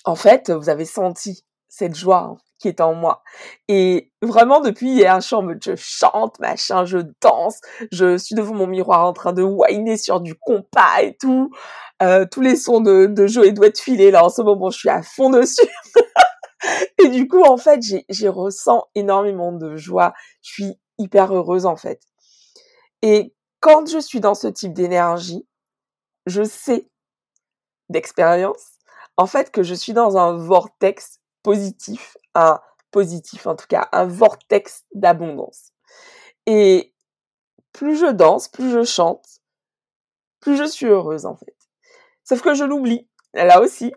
en 0.05 0.15
fait, 0.15 0.51
vous 0.51 0.69
avez 0.69 0.85
senti 0.85 1.43
cette 1.69 1.97
joie 1.97 2.37
qui 2.59 2.69
est 2.69 2.83
en 2.83 2.93
moi. 2.93 3.23
Et 3.67 4.13
vraiment, 4.21 4.61
depuis 4.61 4.91
hier, 4.91 5.21
je 5.21 5.75
chante, 5.77 6.39
machin, 6.39 6.85
je 6.85 6.99
danse, 7.23 7.61
je 7.91 8.19
suis 8.19 8.35
devant 8.35 8.55
mon 8.55 8.67
miroir 8.67 9.07
en 9.07 9.15
train 9.15 9.33
de 9.33 9.43
whiner 9.43 9.97
sur 9.97 10.21
du 10.21 10.35
compas 10.35 11.01
et 11.01 11.17
tout. 11.19 11.51
Euh, 12.03 12.27
tous 12.31 12.43
les 12.43 12.57
sons 12.57 12.81
de, 12.81 13.07
de 13.07 13.27
Joe 13.27 13.51
doigts 13.55 13.71
de 13.71 13.79
filer, 13.79 14.11
là, 14.11 14.23
en 14.23 14.29
ce 14.29 14.43
moment, 14.43 14.69
je 14.69 14.79
suis 14.79 14.91
à 14.91 15.03
fond 15.03 15.31
dessus. 15.31 15.67
et 16.99 17.09
du 17.09 17.27
coup, 17.27 17.43
en 17.43 17.57
fait, 17.57 17.81
j'ai 18.09 18.29
ressens 18.29 18.85
énormément 18.95 19.53
de 19.53 19.77
joie. 19.77 20.13
Je 20.43 20.53
suis 20.53 20.79
hyper 21.03 21.35
heureuse 21.35 21.67
en 21.67 21.77
fait. 21.77 22.01
Et 23.03 23.35
quand 23.61 23.89
je 23.89 23.99
suis 23.99 24.21
dans 24.21 24.35
ce 24.35 24.47
type 24.47 24.73
d'énergie, 24.73 25.47
je 26.27 26.43
sais 26.43 26.89
d'expérience, 27.89 28.79
en 29.17 29.27
fait, 29.27 29.51
que 29.51 29.63
je 29.63 29.75
suis 29.75 29.93
dans 29.93 30.17
un 30.17 30.33
vortex 30.37 31.21
positif, 31.43 32.17
un 32.35 32.61
positif 32.91 33.47
en 33.47 33.57
tout 33.57 33.67
cas, 33.69 33.89
un 33.93 34.07
vortex 34.07 34.85
d'abondance. 34.95 35.73
Et 36.47 36.95
plus 37.73 37.97
je 37.97 38.07
danse, 38.07 38.49
plus 38.49 38.71
je 38.71 38.85
chante, 38.85 39.25
plus 40.41 40.57
je 40.57 40.65
suis 40.65 40.87
heureuse 40.87 41.27
en 41.27 41.37
fait. 41.37 41.57
Sauf 42.25 42.43
que 42.43 42.55
je 42.55 42.65
l'oublie, 42.65 43.09
là 43.35 43.61
aussi. 43.61 43.93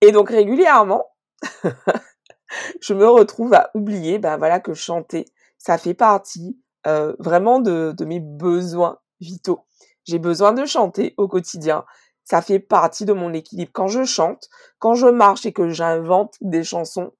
Et 0.00 0.12
donc 0.12 0.30
régulièrement, 0.30 1.06
je 2.80 2.94
me 2.94 3.08
retrouve 3.08 3.54
à 3.54 3.70
oublier, 3.74 4.18
ben 4.18 4.36
voilà, 4.36 4.60
que 4.60 4.74
chanter, 4.74 5.24
ça 5.62 5.78
fait 5.78 5.94
partie 5.94 6.60
vraiment 6.84 7.60
de, 7.60 7.94
mes 8.04 8.18
besoins 8.18 8.98
vitaux. 9.20 9.64
J'ai 10.04 10.18
besoin 10.18 10.52
de 10.52 10.66
chanter 10.66 11.14
au 11.16 11.28
quotidien. 11.28 11.84
Ça 12.24 12.42
fait 12.42 12.58
partie 12.58 13.04
de 13.04 13.12
mon 13.12 13.32
équilibre. 13.32 13.70
Quand 13.72 13.86
je 13.86 14.04
chante, 14.04 14.48
quand 14.80 14.94
je 14.94 15.06
marche 15.06 15.46
et 15.46 15.52
que 15.52 15.68
j'invente 15.68 16.34
des 16.40 16.64
chansons, 16.64 17.12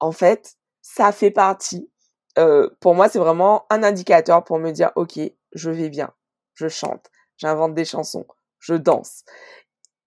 en 0.00 0.12
fait, 0.12 0.56
ça 0.82 1.12
fait 1.12 1.30
partie. 1.30 1.90
Pour 2.80 2.94
moi, 2.94 3.08
c'est 3.08 3.18
vraiment 3.18 3.64
un 3.70 3.82
indicateur 3.82 4.44
pour 4.44 4.58
me 4.58 4.70
dire, 4.70 4.92
ok, 4.94 5.18
je 5.52 5.70
vais 5.70 5.88
bien, 5.88 6.12
je 6.54 6.68
chante, 6.68 7.06
j'invente 7.38 7.74
des 7.74 7.86
chansons, 7.86 8.26
je 8.58 8.74
danse. 8.74 9.24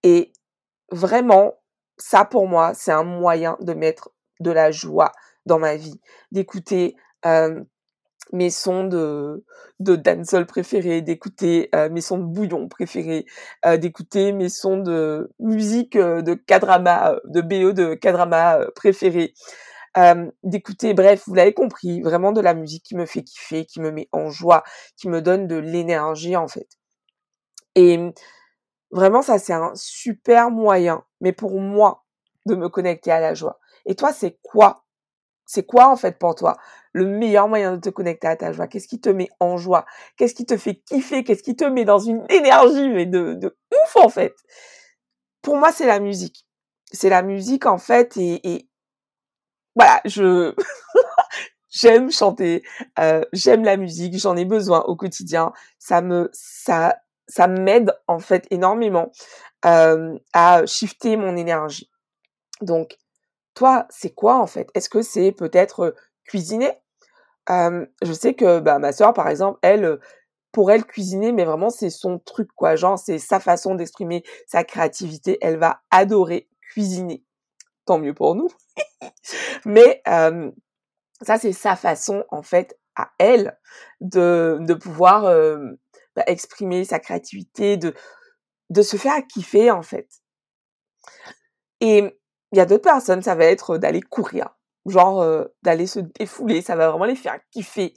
Et 0.03 0.32
vraiment, 0.91 1.56
ça 1.98 2.25
pour 2.25 2.48
moi, 2.48 2.75
c'est 2.75 2.91
un 2.91 3.03
moyen 3.03 3.58
de 3.62 3.74
mettre 3.74 4.12
de 4.39 4.51
la 4.51 4.70
joie 4.70 5.12
dans 5.48 5.58
ma 5.58 5.75
vie, 5.75 6.00
d'écouter 6.32 6.96
mes 8.31 8.49
sons 8.51 8.83
de, 8.83 9.43
de 9.79 9.95
dancehall 9.95 10.45
préférés, 10.45 11.01
d'écouter 11.01 11.69
euh, 11.73 11.89
mes 11.89 12.01
sons 12.01 12.19
de 12.19 12.23
bouillon 12.25 12.67
préférés, 12.67 13.25
d'écouter 13.77 14.33
mes 14.33 14.49
sons 14.49 14.77
de 14.77 15.31
musique 15.39 15.97
de 15.97 16.33
kadrama, 16.35 17.15
de 17.25 17.41
BO 17.41 17.71
de 17.73 17.95
kadrama 17.95 18.59
préférés, 18.75 19.33
d'écouter, 20.43 20.93
bref, 20.93 21.23
vous 21.27 21.33
l'avez 21.33 21.53
compris, 21.53 22.01
vraiment 22.01 22.31
de 22.31 22.41
la 22.41 22.53
musique 22.53 22.83
qui 22.83 22.95
me 22.95 23.05
fait 23.05 23.23
kiffer, 23.23 23.65
qui 23.65 23.81
me 23.81 23.91
met 23.91 24.07
en 24.11 24.29
joie, 24.29 24.63
qui 24.97 25.09
me 25.09 25.21
donne 25.21 25.47
de 25.47 25.55
l'énergie 25.55 26.35
en 26.35 26.47
fait. 26.47 26.67
Et 27.75 27.99
vraiment, 28.91 29.21
ça 29.21 29.39
c'est 29.39 29.53
un 29.53 29.71
super 29.75 30.51
moyen, 30.51 31.03
mais 31.21 31.33
pour 31.33 31.59
moi, 31.59 32.05
de 32.45 32.55
me 32.55 32.69
connecter 32.69 33.11
à 33.11 33.19
la 33.19 33.33
joie. 33.33 33.59
Et 33.85 33.95
toi, 33.95 34.13
c'est 34.13 34.38
quoi 34.43 34.85
c'est 35.50 35.65
quoi 35.65 35.88
en 35.88 35.96
fait 35.96 36.20
pour 36.20 36.36
toi 36.36 36.58
le 36.94 37.08
meilleur 37.08 37.48
moyen 37.48 37.75
de 37.75 37.82
te 37.82 37.89
connecter 37.89 38.27
à 38.27 38.36
ta 38.36 38.51
joie? 38.51 38.68
Qu'est-ce 38.68 38.88
qui 38.88 39.01
te 39.01 39.10
met 39.10 39.29
en 39.39 39.58
joie? 39.58 39.84
Qu'est-ce 40.15 40.36
qui 40.36 40.46
te 40.46 40.58
fait 40.58 40.75
kiffer? 40.75 41.24
Qu'est-ce 41.24 41.41
qui 41.41 41.56
te 41.56 41.63
met 41.63 41.86
dans 41.86 41.98
une 41.98 42.24
énergie 42.29 43.08
de, 43.08 43.58
ouf 43.74 43.96
en 43.96 44.10
fait? 44.10 44.36
Pour 45.41 45.58
moi, 45.58 45.72
c'est 45.72 45.88
la 45.88 46.00
musique. 46.00 46.46
C'est 46.91 47.10
la 47.10 47.24
musique 47.24 47.65
en 47.65 47.79
fait 47.79 48.15
et, 48.18 48.48
et 48.48 48.70
voilà, 49.75 50.01
je 50.06 50.53
j'aime 51.72 52.12
chanter, 52.12 52.62
euh, 53.00 53.24
j'aime 53.34 53.63
la 53.63 53.75
musique, 53.77 54.20
j'en 54.20 54.38
ai 54.38 54.46
besoin 54.46 54.82
au 54.82 54.96
quotidien. 54.96 55.51
Ça 55.79 56.01
me 56.01 56.29
ça 56.32 57.00
ça 57.27 57.48
m'aide 57.48 57.91
en 58.08 58.20
fait 58.20 58.46
énormément 58.51 59.12
euh, 59.65 60.15
à 60.34 60.63
shifter 60.68 61.18
mon 61.18 61.36
énergie. 61.36 61.89
Donc 62.62 62.98
toi, 63.53 63.86
c'est 63.89 64.13
quoi 64.13 64.39
en 64.39 64.48
fait? 64.48 64.70
Est-ce 64.74 64.89
que 64.89 65.01
c'est 65.01 65.32
peut-être 65.32 65.96
cuisiner? 66.25 66.72
Je 67.50 68.13
sais 68.13 68.36
que 68.36 68.60
bah, 68.60 68.79
ma 68.79 68.91
soeur, 68.91 69.13
par 69.13 69.27
exemple, 69.27 69.60
elle, 69.62 70.00
pour 70.51 70.72
elle, 70.72 70.86
cuisiner, 70.86 71.32
mais 71.32 71.46
vraiment, 71.46 71.70
c'est 71.70 71.89
son 71.89 72.20
truc, 72.20 72.50
quoi. 72.56 72.75
Genre, 72.75 72.98
c'est 72.98 73.20
sa 73.20 73.39
façon 73.39 73.75
d'exprimer 73.75 74.24
sa 74.48 74.63
créativité. 74.63 75.38
Elle 75.41 75.58
va 75.58 75.82
adorer 75.91 76.50
cuisiner. 76.62 77.24
Tant 77.86 78.00
mieux 78.00 78.13
pour 78.13 78.36
nous. 78.36 78.50
mais 79.65 80.01
ça, 80.06 81.38
c'est 81.39 81.53
sa 81.53 81.75
façon, 81.75 82.24
en 82.29 82.44
fait, 82.44 82.77
à 82.96 83.12
elle, 83.18 83.58
de, 84.01 84.58
de 84.62 84.74
pouvoir 84.74 85.24
bah, 86.15 86.24
exprimer 86.27 86.84
sa 86.84 87.00
créativité, 87.00 87.77
de, 87.77 87.94
de 88.70 88.82
se 88.82 88.98
faire 88.98 89.25
kiffer, 89.27 89.72
en 89.72 89.82
fait. 89.82 90.08
Et 91.82 92.18
il 92.51 92.58
y 92.58 92.62
a 92.62 92.65
d'autres 92.65 92.84
personnes, 92.84 93.22
ça 93.22 93.36
va 93.36 93.46
être 93.46 93.77
d'aller 93.77 94.01
courir, 94.01 94.50
genre 94.86 95.46
d'aller 95.62 95.88
se 95.88 96.00
défouler, 96.00 96.62
ça 96.62 96.75
va 96.75 96.89
vraiment 96.89 97.06
les 97.06 97.15
faire 97.15 97.39
kiffer. 97.51 97.94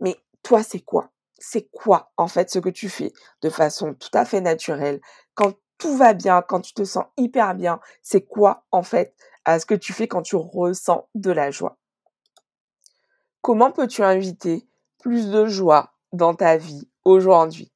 Mais 0.00 0.16
toi, 0.42 0.62
c'est 0.62 0.80
quoi? 0.80 1.10
C'est 1.38 1.68
quoi 1.70 2.12
en 2.16 2.28
fait 2.28 2.50
ce 2.50 2.58
que 2.58 2.70
tu 2.70 2.88
fais 2.88 3.12
de 3.42 3.50
façon 3.50 3.94
tout 3.94 4.10
à 4.14 4.24
fait 4.24 4.40
naturelle? 4.40 5.00
Quand 5.34 5.52
tout 5.78 5.96
va 5.96 6.14
bien, 6.14 6.40
quand 6.40 6.60
tu 6.60 6.72
te 6.72 6.84
sens 6.84 7.04
hyper 7.16 7.54
bien, 7.54 7.80
c'est 8.02 8.22
quoi 8.22 8.64
en 8.70 8.82
fait 8.82 9.14
ce 9.46 9.66
que 9.66 9.74
tu 9.74 9.92
fais 9.92 10.08
quand 10.08 10.22
tu 10.22 10.36
ressens 10.36 11.08
de 11.14 11.30
la 11.30 11.50
joie? 11.50 11.76
Comment 13.42 13.70
peux-tu 13.70 14.02
inviter 14.02 14.66
plus 15.02 15.30
de 15.30 15.44
joie 15.44 15.92
dans 16.12 16.34
ta 16.34 16.56
vie 16.56 16.88
aujourd'hui? 17.04 17.70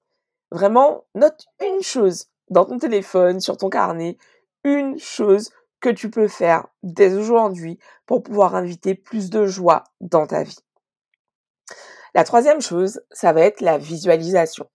Vraiment, 0.51 1.05
note 1.15 1.45
une 1.61 1.83
chose 1.83 2.29
dans 2.49 2.65
ton 2.65 2.79
téléphone, 2.79 3.41
sur 3.41 3.59
ton 3.59 3.69
carnet, 3.69 4.17
une 4.65 4.99
chose 4.99 5.51
que 5.81 5.89
tu 5.89 6.11
peux 6.11 6.29
faire 6.29 6.67
dès 6.83 7.15
aujourd'hui 7.15 7.79
pour 8.07 8.23
pouvoir 8.23 8.55
inviter 8.55 8.95
plus 8.95 9.31
de 9.31 9.47
joie 9.47 9.85
dans 10.01 10.27
ta 10.27 10.43
vie. 10.43 10.59
La 12.15 12.25
troisième 12.25 12.61
chose, 12.61 13.01
ça 13.11 13.33
va 13.33 13.43
être 13.43 13.61
la 13.61 13.79
visualisation. 13.79 14.69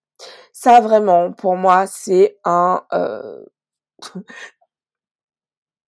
Ça 0.52 0.80
vraiment, 0.82 1.32
pour 1.32 1.56
moi, 1.56 1.88
c'est 1.88 2.38
un 2.46 2.86
euh, 2.94 3.44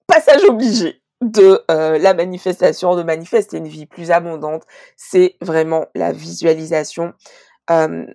passage 0.07 0.43
obligé 0.45 1.01
de 1.21 1.63
euh, 1.71 1.97
la 1.97 2.13
manifestation, 2.13 2.95
de 2.95 3.03
manifester 3.03 3.57
une 3.57 3.67
vie 3.67 3.85
plus 3.85 4.11
abondante. 4.11 4.63
C'est 4.97 5.37
vraiment 5.41 5.85
la 5.95 6.11
visualisation. 6.11 7.13
Euh, 7.69 8.05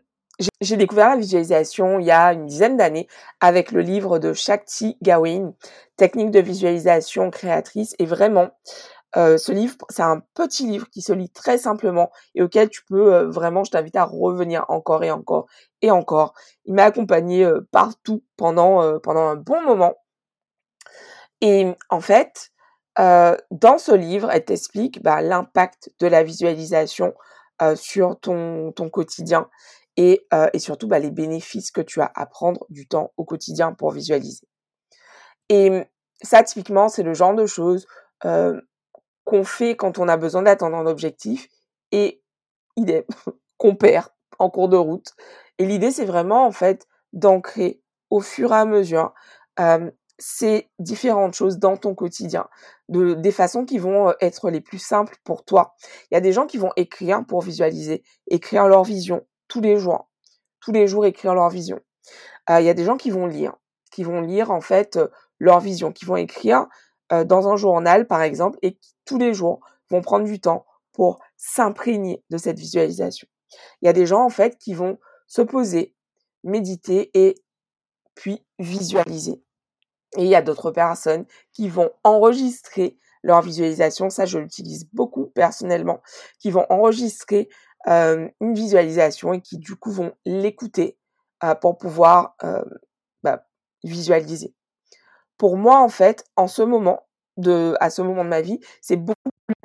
j'ai 0.60 0.76
découvert 0.76 1.10
la 1.10 1.16
visualisation 1.16 1.98
il 1.98 2.06
y 2.06 2.10
a 2.10 2.32
une 2.32 2.46
dizaine 2.46 2.76
d'années 2.76 3.08
avec 3.40 3.72
le 3.72 3.80
livre 3.80 4.18
de 4.18 4.32
Shakti 4.32 4.96
Gawain, 5.02 5.54
Technique 5.96 6.30
de 6.30 6.40
visualisation 6.40 7.30
créatrice. 7.30 7.94
Et 7.98 8.06
vraiment, 8.06 8.50
euh, 9.16 9.38
ce 9.38 9.52
livre, 9.52 9.76
c'est 9.88 10.02
un 10.02 10.22
petit 10.34 10.66
livre 10.66 10.88
qui 10.88 11.02
se 11.02 11.12
lit 11.12 11.30
très 11.30 11.58
simplement 11.58 12.10
et 12.34 12.42
auquel 12.42 12.68
tu 12.70 12.84
peux 12.84 13.12
euh, 13.14 13.28
vraiment, 13.28 13.64
je 13.64 13.70
t'invite 13.70 13.96
à 13.96 14.04
revenir 14.04 14.64
encore 14.68 15.02
et 15.02 15.10
encore 15.10 15.46
et 15.82 15.90
encore. 15.90 16.34
Il 16.64 16.74
m'a 16.74 16.84
accompagné 16.84 17.44
euh, 17.44 17.60
partout 17.72 18.22
pendant 18.36 18.98
pendant 19.00 19.28
un 19.28 19.36
bon 19.36 19.60
moment. 19.62 19.94
Et 21.40 21.66
en 21.88 22.00
fait, 22.00 22.50
dans 22.96 23.78
ce 23.78 23.92
livre, 23.92 24.30
elle 24.30 24.44
t'explique 24.44 25.02
bah, 25.02 25.22
l'impact 25.22 25.90
de 26.00 26.06
la 26.06 26.22
visualisation 26.22 27.14
sur 27.76 28.18
ton 28.20 28.72
quotidien 28.90 29.48
et, 29.96 30.26
et 30.52 30.58
surtout 30.58 30.88
bah, 30.88 30.98
les 30.98 31.10
bénéfices 31.10 31.70
que 31.70 31.80
tu 31.80 32.00
as 32.00 32.10
à 32.14 32.26
prendre 32.26 32.64
du 32.70 32.86
temps 32.88 33.12
au 33.16 33.24
quotidien 33.24 33.72
pour 33.72 33.90
visualiser. 33.90 34.46
Et 35.48 35.84
ça, 36.22 36.42
typiquement, 36.42 36.88
c'est 36.88 37.02
le 37.02 37.14
genre 37.14 37.34
de 37.34 37.46
choses 37.46 37.86
qu'on 38.20 39.44
fait 39.44 39.76
quand 39.76 39.98
on 39.98 40.08
a 40.08 40.16
besoin 40.16 40.42
d'atteindre 40.42 40.76
un 40.76 40.86
objectif 40.86 41.48
et 41.92 42.22
il 42.76 42.90
est 42.90 43.06
qu'on 43.58 43.76
perd 43.76 44.08
en 44.38 44.50
cours 44.50 44.68
de 44.68 44.76
route. 44.76 45.14
Et 45.58 45.66
l'idée, 45.66 45.90
c'est 45.90 46.04
vraiment, 46.04 46.46
en 46.46 46.52
fait, 46.52 46.86
d'ancrer 47.12 47.82
au 48.08 48.20
fur 48.20 48.52
et 48.52 48.56
à 48.56 48.64
mesure 48.64 49.12
ces 50.20 50.70
différentes 50.78 51.34
choses 51.34 51.58
dans 51.58 51.76
ton 51.76 51.94
quotidien, 51.94 52.46
de, 52.88 53.14
des 53.14 53.32
façons 53.32 53.64
qui 53.64 53.78
vont 53.78 54.12
être 54.20 54.50
les 54.50 54.60
plus 54.60 54.78
simples 54.78 55.16
pour 55.24 55.44
toi. 55.44 55.74
Il 56.10 56.14
y 56.14 56.16
a 56.16 56.20
des 56.20 56.32
gens 56.32 56.46
qui 56.46 56.58
vont 56.58 56.72
écrire 56.76 57.24
pour 57.26 57.40
visualiser, 57.40 58.04
écrire 58.28 58.68
leur 58.68 58.84
vision, 58.84 59.26
tous 59.48 59.60
les 59.60 59.78
jours. 59.78 60.10
Tous 60.60 60.72
les 60.72 60.86
jours 60.86 61.06
écrire 61.06 61.34
leur 61.34 61.48
vision. 61.48 61.80
Euh, 62.50 62.60
il 62.60 62.66
y 62.66 62.68
a 62.68 62.74
des 62.74 62.84
gens 62.84 62.98
qui 62.98 63.10
vont 63.10 63.26
lire, 63.26 63.56
qui 63.90 64.04
vont 64.04 64.20
lire 64.20 64.50
en 64.50 64.60
fait 64.60 64.96
euh, 64.96 65.08
leur 65.38 65.60
vision, 65.60 65.90
qui 65.90 66.04
vont 66.04 66.16
écrire 66.16 66.66
euh, 67.12 67.24
dans 67.24 67.48
un 67.48 67.56
journal 67.56 68.06
par 68.06 68.22
exemple 68.22 68.58
et 68.62 68.74
qui 68.74 68.94
tous 69.06 69.18
les 69.18 69.32
jours 69.32 69.60
vont 69.90 70.02
prendre 70.02 70.26
du 70.26 70.40
temps 70.40 70.66
pour 70.92 71.18
s'imprégner 71.36 72.22
de 72.30 72.36
cette 72.36 72.58
visualisation. 72.58 73.26
Il 73.80 73.86
y 73.86 73.88
a 73.88 73.92
des 73.92 74.06
gens 74.06 74.22
en 74.22 74.28
fait 74.28 74.58
qui 74.58 74.74
vont 74.74 74.98
se 75.26 75.42
poser, 75.42 75.94
méditer 76.44 77.10
et 77.14 77.36
puis 78.14 78.44
visualiser. 78.58 79.42
Et 80.16 80.24
il 80.24 80.28
y 80.28 80.34
a 80.34 80.42
d'autres 80.42 80.70
personnes 80.70 81.24
qui 81.52 81.68
vont 81.68 81.90
enregistrer 82.04 82.98
leur 83.22 83.42
visualisation, 83.42 84.10
ça 84.10 84.24
je 84.24 84.38
l'utilise 84.38 84.88
beaucoup 84.92 85.26
personnellement, 85.26 86.00
qui 86.38 86.50
vont 86.50 86.66
enregistrer 86.70 87.48
euh, 87.86 88.28
une 88.40 88.54
visualisation 88.54 89.32
et 89.32 89.40
qui 89.40 89.58
du 89.58 89.76
coup 89.76 89.90
vont 89.90 90.12
l'écouter 90.24 90.98
euh, 91.44 91.54
pour 91.54 91.78
pouvoir 91.78 92.34
euh, 92.44 92.64
bah, 93.22 93.44
visualiser. 93.84 94.54
Pour 95.38 95.56
moi, 95.56 95.80
en 95.80 95.88
fait, 95.88 96.24
en 96.36 96.46
ce 96.46 96.62
moment, 96.62 97.06
de, 97.36 97.74
à 97.80 97.88
ce 97.88 98.02
moment 98.02 98.24
de 98.24 98.28
ma 98.28 98.42
vie, 98.42 98.60
c'est 98.82 98.96
beaucoup 98.96 99.30
plus 99.46 99.56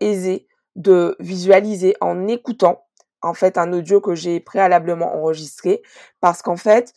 aisé 0.00 0.46
de 0.76 1.16
visualiser 1.20 1.96
en 2.00 2.26
écoutant 2.28 2.86
en 3.22 3.34
fait 3.34 3.58
un 3.58 3.72
audio 3.72 4.00
que 4.00 4.14
j'ai 4.14 4.40
préalablement 4.40 5.14
enregistré 5.14 5.82
parce 6.20 6.42
qu'en 6.42 6.56
fait 6.56 6.94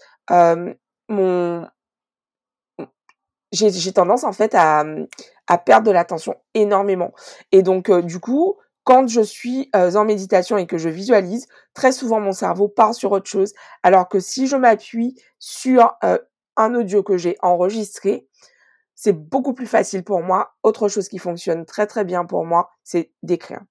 mon 1.09 1.67
j'ai 3.53 3.93
tendance 3.93 4.25
en 4.25 4.33
fait 4.33 4.53
à, 4.55 4.83
à 5.47 5.57
perdre 5.57 5.87
de 5.87 5.91
l'attention 5.91 6.35
énormément 6.53 7.13
et 7.51 7.61
donc 7.61 7.89
du 7.91 8.19
coup 8.19 8.57
quand 8.83 9.07
je 9.07 9.21
suis 9.21 9.69
en 9.73 10.03
méditation 10.03 10.57
et 10.57 10.67
que 10.67 10.77
je 10.77 10.89
visualise, 10.89 11.47
très 11.73 11.93
souvent 11.93 12.19
mon 12.19 12.33
cerveau 12.33 12.67
part 12.67 12.93
sur 12.93 13.13
autre 13.13 13.29
chose, 13.29 13.53
alors 13.81 14.09
que 14.09 14.19
si 14.19 14.47
je 14.47 14.57
m'appuie 14.57 15.15
sur 15.39 15.93
un 16.57 16.75
audio 16.75 17.01
que 17.01 17.17
j'ai 17.17 17.37
enregistré, 17.41 18.27
c'est 18.95 19.13
beaucoup 19.13 19.53
plus 19.53 19.67
facile 19.67 20.03
pour 20.03 20.21
moi. 20.21 20.55
Autre 20.63 20.87
chose 20.87 21.07
qui 21.07 21.17
fonctionne 21.17 21.65
très 21.65 21.87
très 21.87 22.03
bien 22.03 22.25
pour 22.25 22.45
moi, 22.45 22.71
c'est 22.83 23.11
d'écrire. 23.23 23.61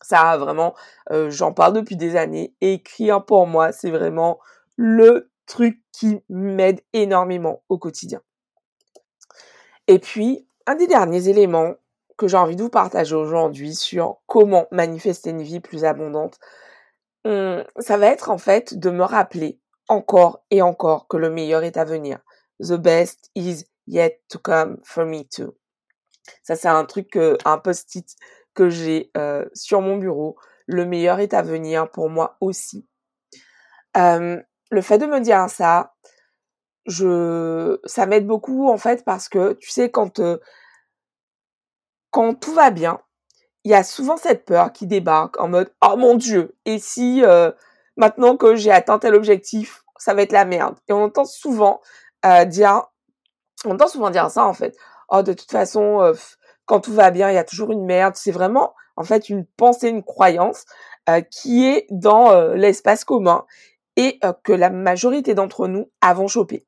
Ça 0.00 0.36
vraiment, 0.36 0.74
j'en 1.28 1.52
parle 1.52 1.74
depuis 1.74 1.96
des 1.96 2.16
années. 2.16 2.54
Écrire 2.60 3.24
pour 3.24 3.46
moi, 3.46 3.70
c'est 3.70 3.90
vraiment 3.90 4.40
le 4.76 5.30
truc 5.46 5.80
qui 5.92 6.20
m'aide 6.28 6.80
énormément 6.92 7.62
au 7.68 7.78
quotidien. 7.78 8.20
Et 9.88 9.98
puis, 9.98 10.46
un 10.66 10.74
des 10.74 10.86
derniers 10.86 11.28
éléments 11.28 11.74
que 12.16 12.28
j'ai 12.28 12.36
envie 12.36 12.56
de 12.56 12.62
vous 12.62 12.70
partager 12.70 13.14
aujourd'hui 13.14 13.74
sur 13.74 14.18
comment 14.26 14.66
manifester 14.70 15.30
une 15.30 15.42
vie 15.42 15.60
plus 15.60 15.84
abondante, 15.84 16.38
hum, 17.24 17.64
ça 17.78 17.96
va 17.96 18.06
être 18.06 18.30
en 18.30 18.38
fait 18.38 18.78
de 18.78 18.90
me 18.90 19.02
rappeler 19.02 19.58
encore 19.88 20.44
et 20.50 20.62
encore 20.62 21.08
que 21.08 21.16
le 21.16 21.30
meilleur 21.30 21.64
est 21.64 21.76
à 21.76 21.84
venir. 21.84 22.20
The 22.60 22.74
best 22.74 23.30
is 23.34 23.64
yet 23.86 24.20
to 24.28 24.38
come 24.38 24.78
for 24.84 25.04
me 25.04 25.24
too. 25.24 25.54
Ça, 26.42 26.54
c'est 26.54 26.68
un 26.68 26.84
truc, 26.84 27.16
un 27.44 27.58
post-it 27.58 28.16
que 28.54 28.68
j'ai 28.68 29.10
euh, 29.16 29.44
sur 29.54 29.80
mon 29.80 29.96
bureau. 29.96 30.36
Le 30.66 30.86
meilleur 30.86 31.18
est 31.18 31.34
à 31.34 31.42
venir 31.42 31.90
pour 31.90 32.08
moi 32.08 32.36
aussi. 32.40 32.86
le 33.94 34.80
fait 34.80 34.98
de 34.98 35.06
me 35.06 35.20
dire 35.20 35.50
ça, 35.50 35.94
je, 36.86 37.78
ça 37.84 38.06
m'aide 38.06 38.26
beaucoup 38.26 38.68
en 38.68 38.76
fait 38.76 39.04
parce 39.04 39.28
que 39.28 39.52
tu 39.54 39.70
sais 39.70 39.90
quand 39.90 40.18
euh, 40.18 40.38
quand 42.10 42.34
tout 42.34 42.52
va 42.52 42.70
bien, 42.70 43.00
il 43.64 43.70
y 43.70 43.74
a 43.74 43.84
souvent 43.84 44.16
cette 44.16 44.44
peur 44.44 44.72
qui 44.72 44.86
débarque 44.86 45.40
en 45.40 45.48
mode 45.48 45.72
oh 45.82 45.96
mon 45.96 46.14
dieu 46.14 46.56
et 46.64 46.78
si 46.78 47.24
euh, 47.24 47.50
maintenant 47.96 48.36
que 48.36 48.56
j'ai 48.56 48.72
atteint 48.72 48.98
tel 48.98 49.14
objectif 49.14 49.84
ça 49.98 50.14
va 50.14 50.22
être 50.22 50.32
la 50.32 50.44
merde. 50.44 50.76
Et 50.88 50.92
on 50.92 51.04
entend 51.04 51.24
souvent 51.24 51.80
euh, 52.26 52.44
dire 52.44 52.84
on 53.64 53.72
entend 53.72 53.88
souvent 53.88 54.10
dire 54.10 54.30
ça 54.30 54.44
en 54.44 54.54
fait 54.54 54.76
oh 55.08 55.22
de 55.22 55.32
toute 55.32 55.50
façon 55.50 56.12
quand 56.66 56.80
tout 56.80 56.92
va 56.92 57.10
bien 57.10 57.30
il 57.30 57.34
y 57.34 57.38
a 57.38 57.44
toujours 57.44 57.70
une 57.70 57.84
merde. 57.84 58.16
C'est 58.16 58.32
vraiment 58.32 58.74
en 58.96 59.04
fait 59.04 59.28
une 59.28 59.46
pensée 59.46 59.88
une 59.88 60.02
croyance 60.02 60.64
qui 61.30 61.66
est 61.66 61.86
dans 61.90 62.54
l'espace 62.54 63.04
commun 63.04 63.44
et 63.96 64.18
que 64.42 64.52
la 64.52 64.70
majorité 64.70 65.34
d'entre 65.34 65.68
nous 65.68 65.90
avons 66.00 66.26
chopé 66.26 66.66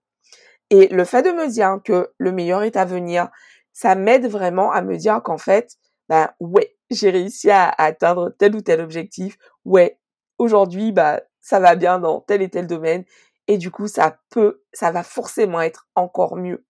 et 0.74 0.88
le 0.88 1.04
fait 1.04 1.22
de 1.22 1.30
me 1.30 1.46
dire 1.48 1.78
que 1.84 2.10
le 2.18 2.32
meilleur 2.32 2.62
est 2.62 2.76
à 2.76 2.84
venir 2.84 3.28
ça 3.74 3.96
m'aide 3.96 4.26
vraiment 4.26 4.72
à 4.72 4.80
me 4.80 4.96
dire 4.96 5.20
qu'en 5.22 5.36
fait, 5.36 5.76
bah 6.08 6.34
ouais, 6.40 6.74
j'ai 6.90 7.10
réussi 7.10 7.50
à, 7.50 7.68
atteindre 7.68 8.30
tel 8.38 8.56
ou 8.56 8.62
tel 8.62 8.80
objectif. 8.80 9.36
Ouais, 9.66 9.98
aujourd'hui, 10.38 10.92
bah 10.92 11.20
ça 11.42 11.60
va 11.60 11.74
bien 11.74 11.98
dans 11.98 12.20
tel 12.20 12.40
et 12.40 12.48
tel 12.48 12.66
domaine. 12.66 13.04
Et 13.48 13.58
du 13.58 13.70
coup, 13.70 13.88
ça 13.88 14.18
peut, 14.30 14.62
ça 14.72 14.90
va 14.90 15.02
forcément 15.02 15.60
être 15.60 15.86
encore 15.94 16.36
mieux. 16.36 16.64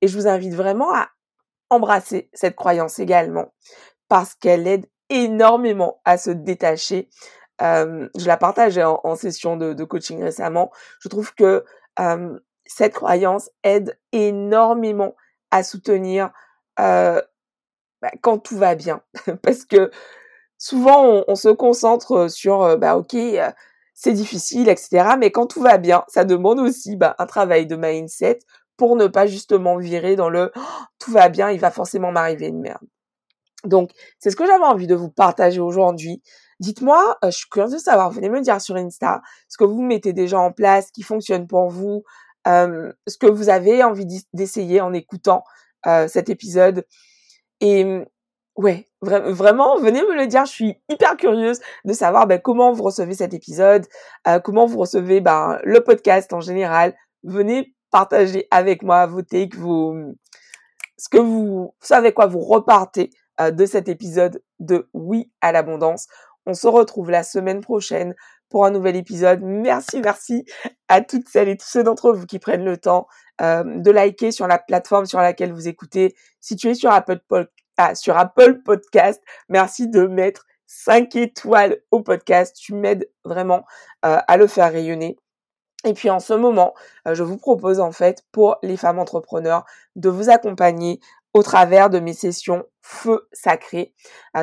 Et 0.00 0.08
je 0.08 0.16
vous 0.16 0.28
invite 0.28 0.54
vraiment 0.54 0.94
à 0.94 1.08
embrasser 1.70 2.30
cette 2.32 2.54
croyance 2.54 3.00
également 3.00 3.52
parce 4.08 4.34
qu'elle 4.34 4.68
aide 4.68 4.86
énormément 5.08 6.00
à 6.04 6.18
se 6.18 6.30
détacher. 6.30 7.08
Euh, 7.60 8.08
je 8.16 8.26
la 8.26 8.36
partageais 8.36 8.84
en, 8.84 9.16
session 9.16 9.56
de, 9.56 9.84
coaching 9.84 10.22
récemment. 10.22 10.70
Je 11.00 11.08
trouve 11.08 11.34
que 11.34 11.64
euh, 11.98 12.38
cette 12.74 12.94
croyance 12.94 13.50
aide 13.62 13.98
énormément 14.12 15.14
à 15.50 15.62
soutenir 15.62 16.30
bah, 16.78 17.22
quand 18.22 18.38
tout 18.38 18.56
va 18.56 18.74
bien. 18.74 19.02
Parce 19.42 19.64
que 19.64 19.90
souvent, 20.58 21.24
on, 21.28 21.34
se 21.34 21.48
concentre 21.48 22.28
sur, 22.30 22.78
bah 22.78 22.96
ok, 22.96 23.16
c'est 23.94 24.12
difficile, 24.12 24.68
etc. 24.68 25.14
Mais 25.18 25.30
quand 25.30 25.46
tout 25.46 25.62
va 25.62 25.78
bien, 25.78 26.04
ça 26.08 26.24
demande 26.24 26.58
aussi 26.58 26.96
bah, 26.96 27.14
un 27.18 27.26
travail 27.26 27.66
de 27.66 27.76
mindset 27.76 28.40
pour 28.76 28.96
ne 28.96 29.06
pas 29.06 29.26
justement 29.26 29.76
virer 29.76 30.16
dans 30.16 30.28
le 30.28 30.50
«Oh, 30.56 30.60
tout 30.98 31.12
va 31.12 31.28
bien, 31.28 31.50
il 31.50 31.60
va 31.60 31.70
forcément 31.70 32.10
m'arriver 32.10 32.48
une 32.48 32.60
merde. 32.60 32.82
Donc, 33.64 33.92
c'est 34.18 34.30
ce 34.30 34.36
que 34.36 34.46
j'avais 34.46 34.64
envie 34.64 34.88
de 34.88 34.94
vous 34.94 35.10
partager 35.10 35.60
aujourd'hui. 35.60 36.20
Dites-moi, 36.58 37.16
je 37.22 37.30
suis 37.30 37.48
curieuse 37.48 37.72
de 37.72 37.78
savoir, 37.78 38.10
venez 38.10 38.28
me 38.28 38.40
dire 38.40 38.60
sur 38.60 38.76
Insta 38.76 39.22
ce 39.48 39.56
que 39.56 39.64
vous 39.64 39.82
mettez 39.82 40.12
déjà 40.12 40.40
en 40.40 40.52
place, 40.52 40.90
qui 40.90 41.02
fonctionne 41.02 41.46
pour 41.46 41.68
vous, 41.68 42.02
ce 42.46 43.18
que 43.18 43.26
vous 43.26 43.48
avez 43.48 43.82
envie 43.82 44.06
d'essayer 44.32 44.80
en 44.80 44.92
écoutant 44.92 45.44
cet 46.08 46.28
épisode. 46.28 46.84
Et 47.60 48.04
ouais, 48.56 48.88
vraiment, 49.00 49.78
venez 49.78 50.02
me 50.02 50.14
le 50.14 50.26
dire. 50.26 50.44
Je 50.44 50.52
suis 50.52 50.82
hyper 50.88 51.16
curieuse 51.16 51.60
de 51.84 51.92
savoir 51.92 52.26
ben, 52.26 52.40
comment 52.40 52.72
vous 52.72 52.82
recevez 52.82 53.14
cet 53.14 53.34
épisode, 53.34 53.86
comment 54.44 54.66
vous 54.66 54.78
recevez 54.78 55.20
ben, 55.20 55.58
le 55.64 55.82
podcast 55.82 56.32
en 56.32 56.40
général. 56.40 56.94
Venez 57.24 57.74
partager 57.90 58.48
avec 58.50 58.82
moi 58.82 59.06
vos 59.06 59.22
takes, 59.22 59.54
vos, 59.54 59.94
ce 60.98 61.08
que 61.08 61.18
vous, 61.18 61.74
savez 61.80 62.12
quoi 62.12 62.26
vous 62.26 62.40
repartez 62.40 63.10
de 63.40 63.66
cet 63.66 63.88
épisode 63.88 64.42
de 64.60 64.88
Oui 64.92 65.30
à 65.40 65.52
l'abondance. 65.52 66.06
On 66.46 66.54
se 66.54 66.66
retrouve 66.66 67.10
la 67.10 67.22
semaine 67.22 67.60
prochaine 67.60 68.14
pour 68.52 68.66
un 68.66 68.70
nouvel 68.70 68.96
épisode. 68.96 69.40
Merci, 69.42 70.02
merci 70.02 70.44
à 70.88 71.00
toutes 71.00 71.26
celles 71.26 71.48
et 71.48 71.56
tous 71.56 71.66
ceux 71.66 71.82
d'entre 71.82 72.12
vous 72.12 72.26
qui 72.26 72.38
prennent 72.38 72.66
le 72.66 72.76
temps 72.76 73.08
euh, 73.40 73.64
de 73.64 73.90
liker 73.90 74.30
sur 74.30 74.46
la 74.46 74.58
plateforme 74.58 75.06
sur 75.06 75.20
laquelle 75.20 75.54
vous 75.54 75.68
écoutez. 75.68 76.14
Si 76.38 76.54
tu 76.54 76.68
es 76.68 76.74
sur 76.74 76.90
Apple, 76.92 77.20
ah, 77.78 77.94
Podcast, 78.64 79.22
merci 79.48 79.88
de 79.88 80.06
mettre 80.06 80.44
5 80.66 81.16
étoiles 81.16 81.78
au 81.90 82.02
podcast. 82.02 82.54
Tu 82.60 82.74
m'aides 82.74 83.10
vraiment 83.24 83.64
euh, 84.04 84.18
à 84.28 84.36
le 84.36 84.46
faire 84.46 84.70
rayonner. 84.70 85.16
Et 85.86 85.94
puis 85.94 86.10
en 86.10 86.20
ce 86.20 86.34
moment, 86.34 86.74
euh, 87.08 87.14
je 87.14 87.22
vous 87.22 87.38
propose 87.38 87.80
en 87.80 87.90
fait 87.90 88.22
pour 88.32 88.58
les 88.62 88.76
femmes 88.76 88.98
entrepreneurs 88.98 89.64
de 89.96 90.10
vous 90.10 90.28
accompagner 90.28 91.00
au 91.32 91.42
travers 91.42 91.88
de 91.88 92.00
mes 92.00 92.12
sessions 92.12 92.64
Feu 92.82 93.26
Sacré. 93.32 93.94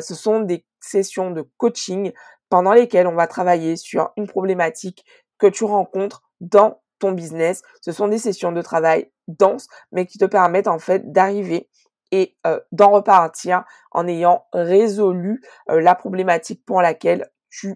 ce 0.01 0.15
sont 0.15 0.39
des 0.39 0.65
sessions 0.79 1.29
de 1.29 1.43
coaching 1.57 2.11
pendant 2.49 2.73
lesquelles 2.73 3.07
on 3.07 3.15
va 3.15 3.27
travailler 3.27 3.75
sur 3.75 4.11
une 4.17 4.27
problématique 4.27 5.05
que 5.37 5.47
tu 5.47 5.63
rencontres 5.63 6.23
dans 6.41 6.81
ton 6.99 7.11
business. 7.11 7.61
Ce 7.81 7.91
sont 7.91 8.07
des 8.07 8.17
sessions 8.17 8.51
de 8.51 8.61
travail 8.61 9.11
denses, 9.27 9.67
mais 9.91 10.05
qui 10.05 10.17
te 10.17 10.25
permettent 10.25 10.67
en 10.67 10.79
fait 10.79 11.11
d'arriver 11.11 11.69
et 12.11 12.35
euh, 12.45 12.59
d'en 12.71 12.91
repartir 12.91 13.63
en 13.91 14.07
ayant 14.07 14.45
résolu 14.53 15.41
euh, 15.69 15.79
la 15.79 15.95
problématique 15.95 16.65
pour 16.65 16.81
laquelle 16.81 17.29
tu 17.49 17.75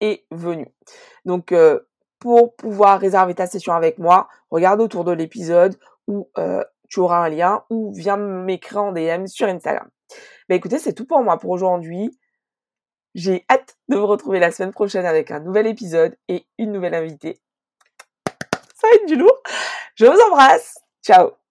es 0.00 0.26
venu. 0.30 0.66
Donc, 1.24 1.52
euh, 1.52 1.80
pour 2.18 2.56
pouvoir 2.56 2.98
réserver 2.98 3.34
ta 3.34 3.46
session 3.46 3.74
avec 3.74 3.98
moi, 3.98 4.28
regarde 4.50 4.80
autour 4.80 5.04
de 5.04 5.12
l'épisode 5.12 5.78
où 6.06 6.30
tu 6.88 7.00
auras 7.00 7.18
un 7.18 7.28
lien 7.28 7.64
ou 7.68 7.92
viens 7.94 8.16
m'écrire 8.16 8.84
en 8.84 8.92
DM 8.92 9.26
sur 9.26 9.46
Instagram. 9.46 9.88
Mais 10.48 10.56
écoutez, 10.56 10.78
c'est 10.78 10.94
tout 10.94 11.06
pour 11.06 11.22
moi 11.22 11.38
pour 11.38 11.50
aujourd'hui. 11.50 12.18
J'ai 13.14 13.44
hâte 13.50 13.76
de 13.88 13.96
vous 13.96 14.06
retrouver 14.06 14.40
la 14.40 14.50
semaine 14.50 14.72
prochaine 14.72 15.06
avec 15.06 15.30
un 15.30 15.40
nouvel 15.40 15.66
épisode 15.66 16.16
et 16.28 16.46
une 16.58 16.72
nouvelle 16.72 16.94
invitée. 16.94 17.40
Ça 18.74 18.88
va 18.88 18.94
être 18.94 19.06
du 19.06 19.16
lourd. 19.16 19.40
Je 19.94 20.06
vous 20.06 20.18
embrasse. 20.30 20.78
Ciao 21.02 21.43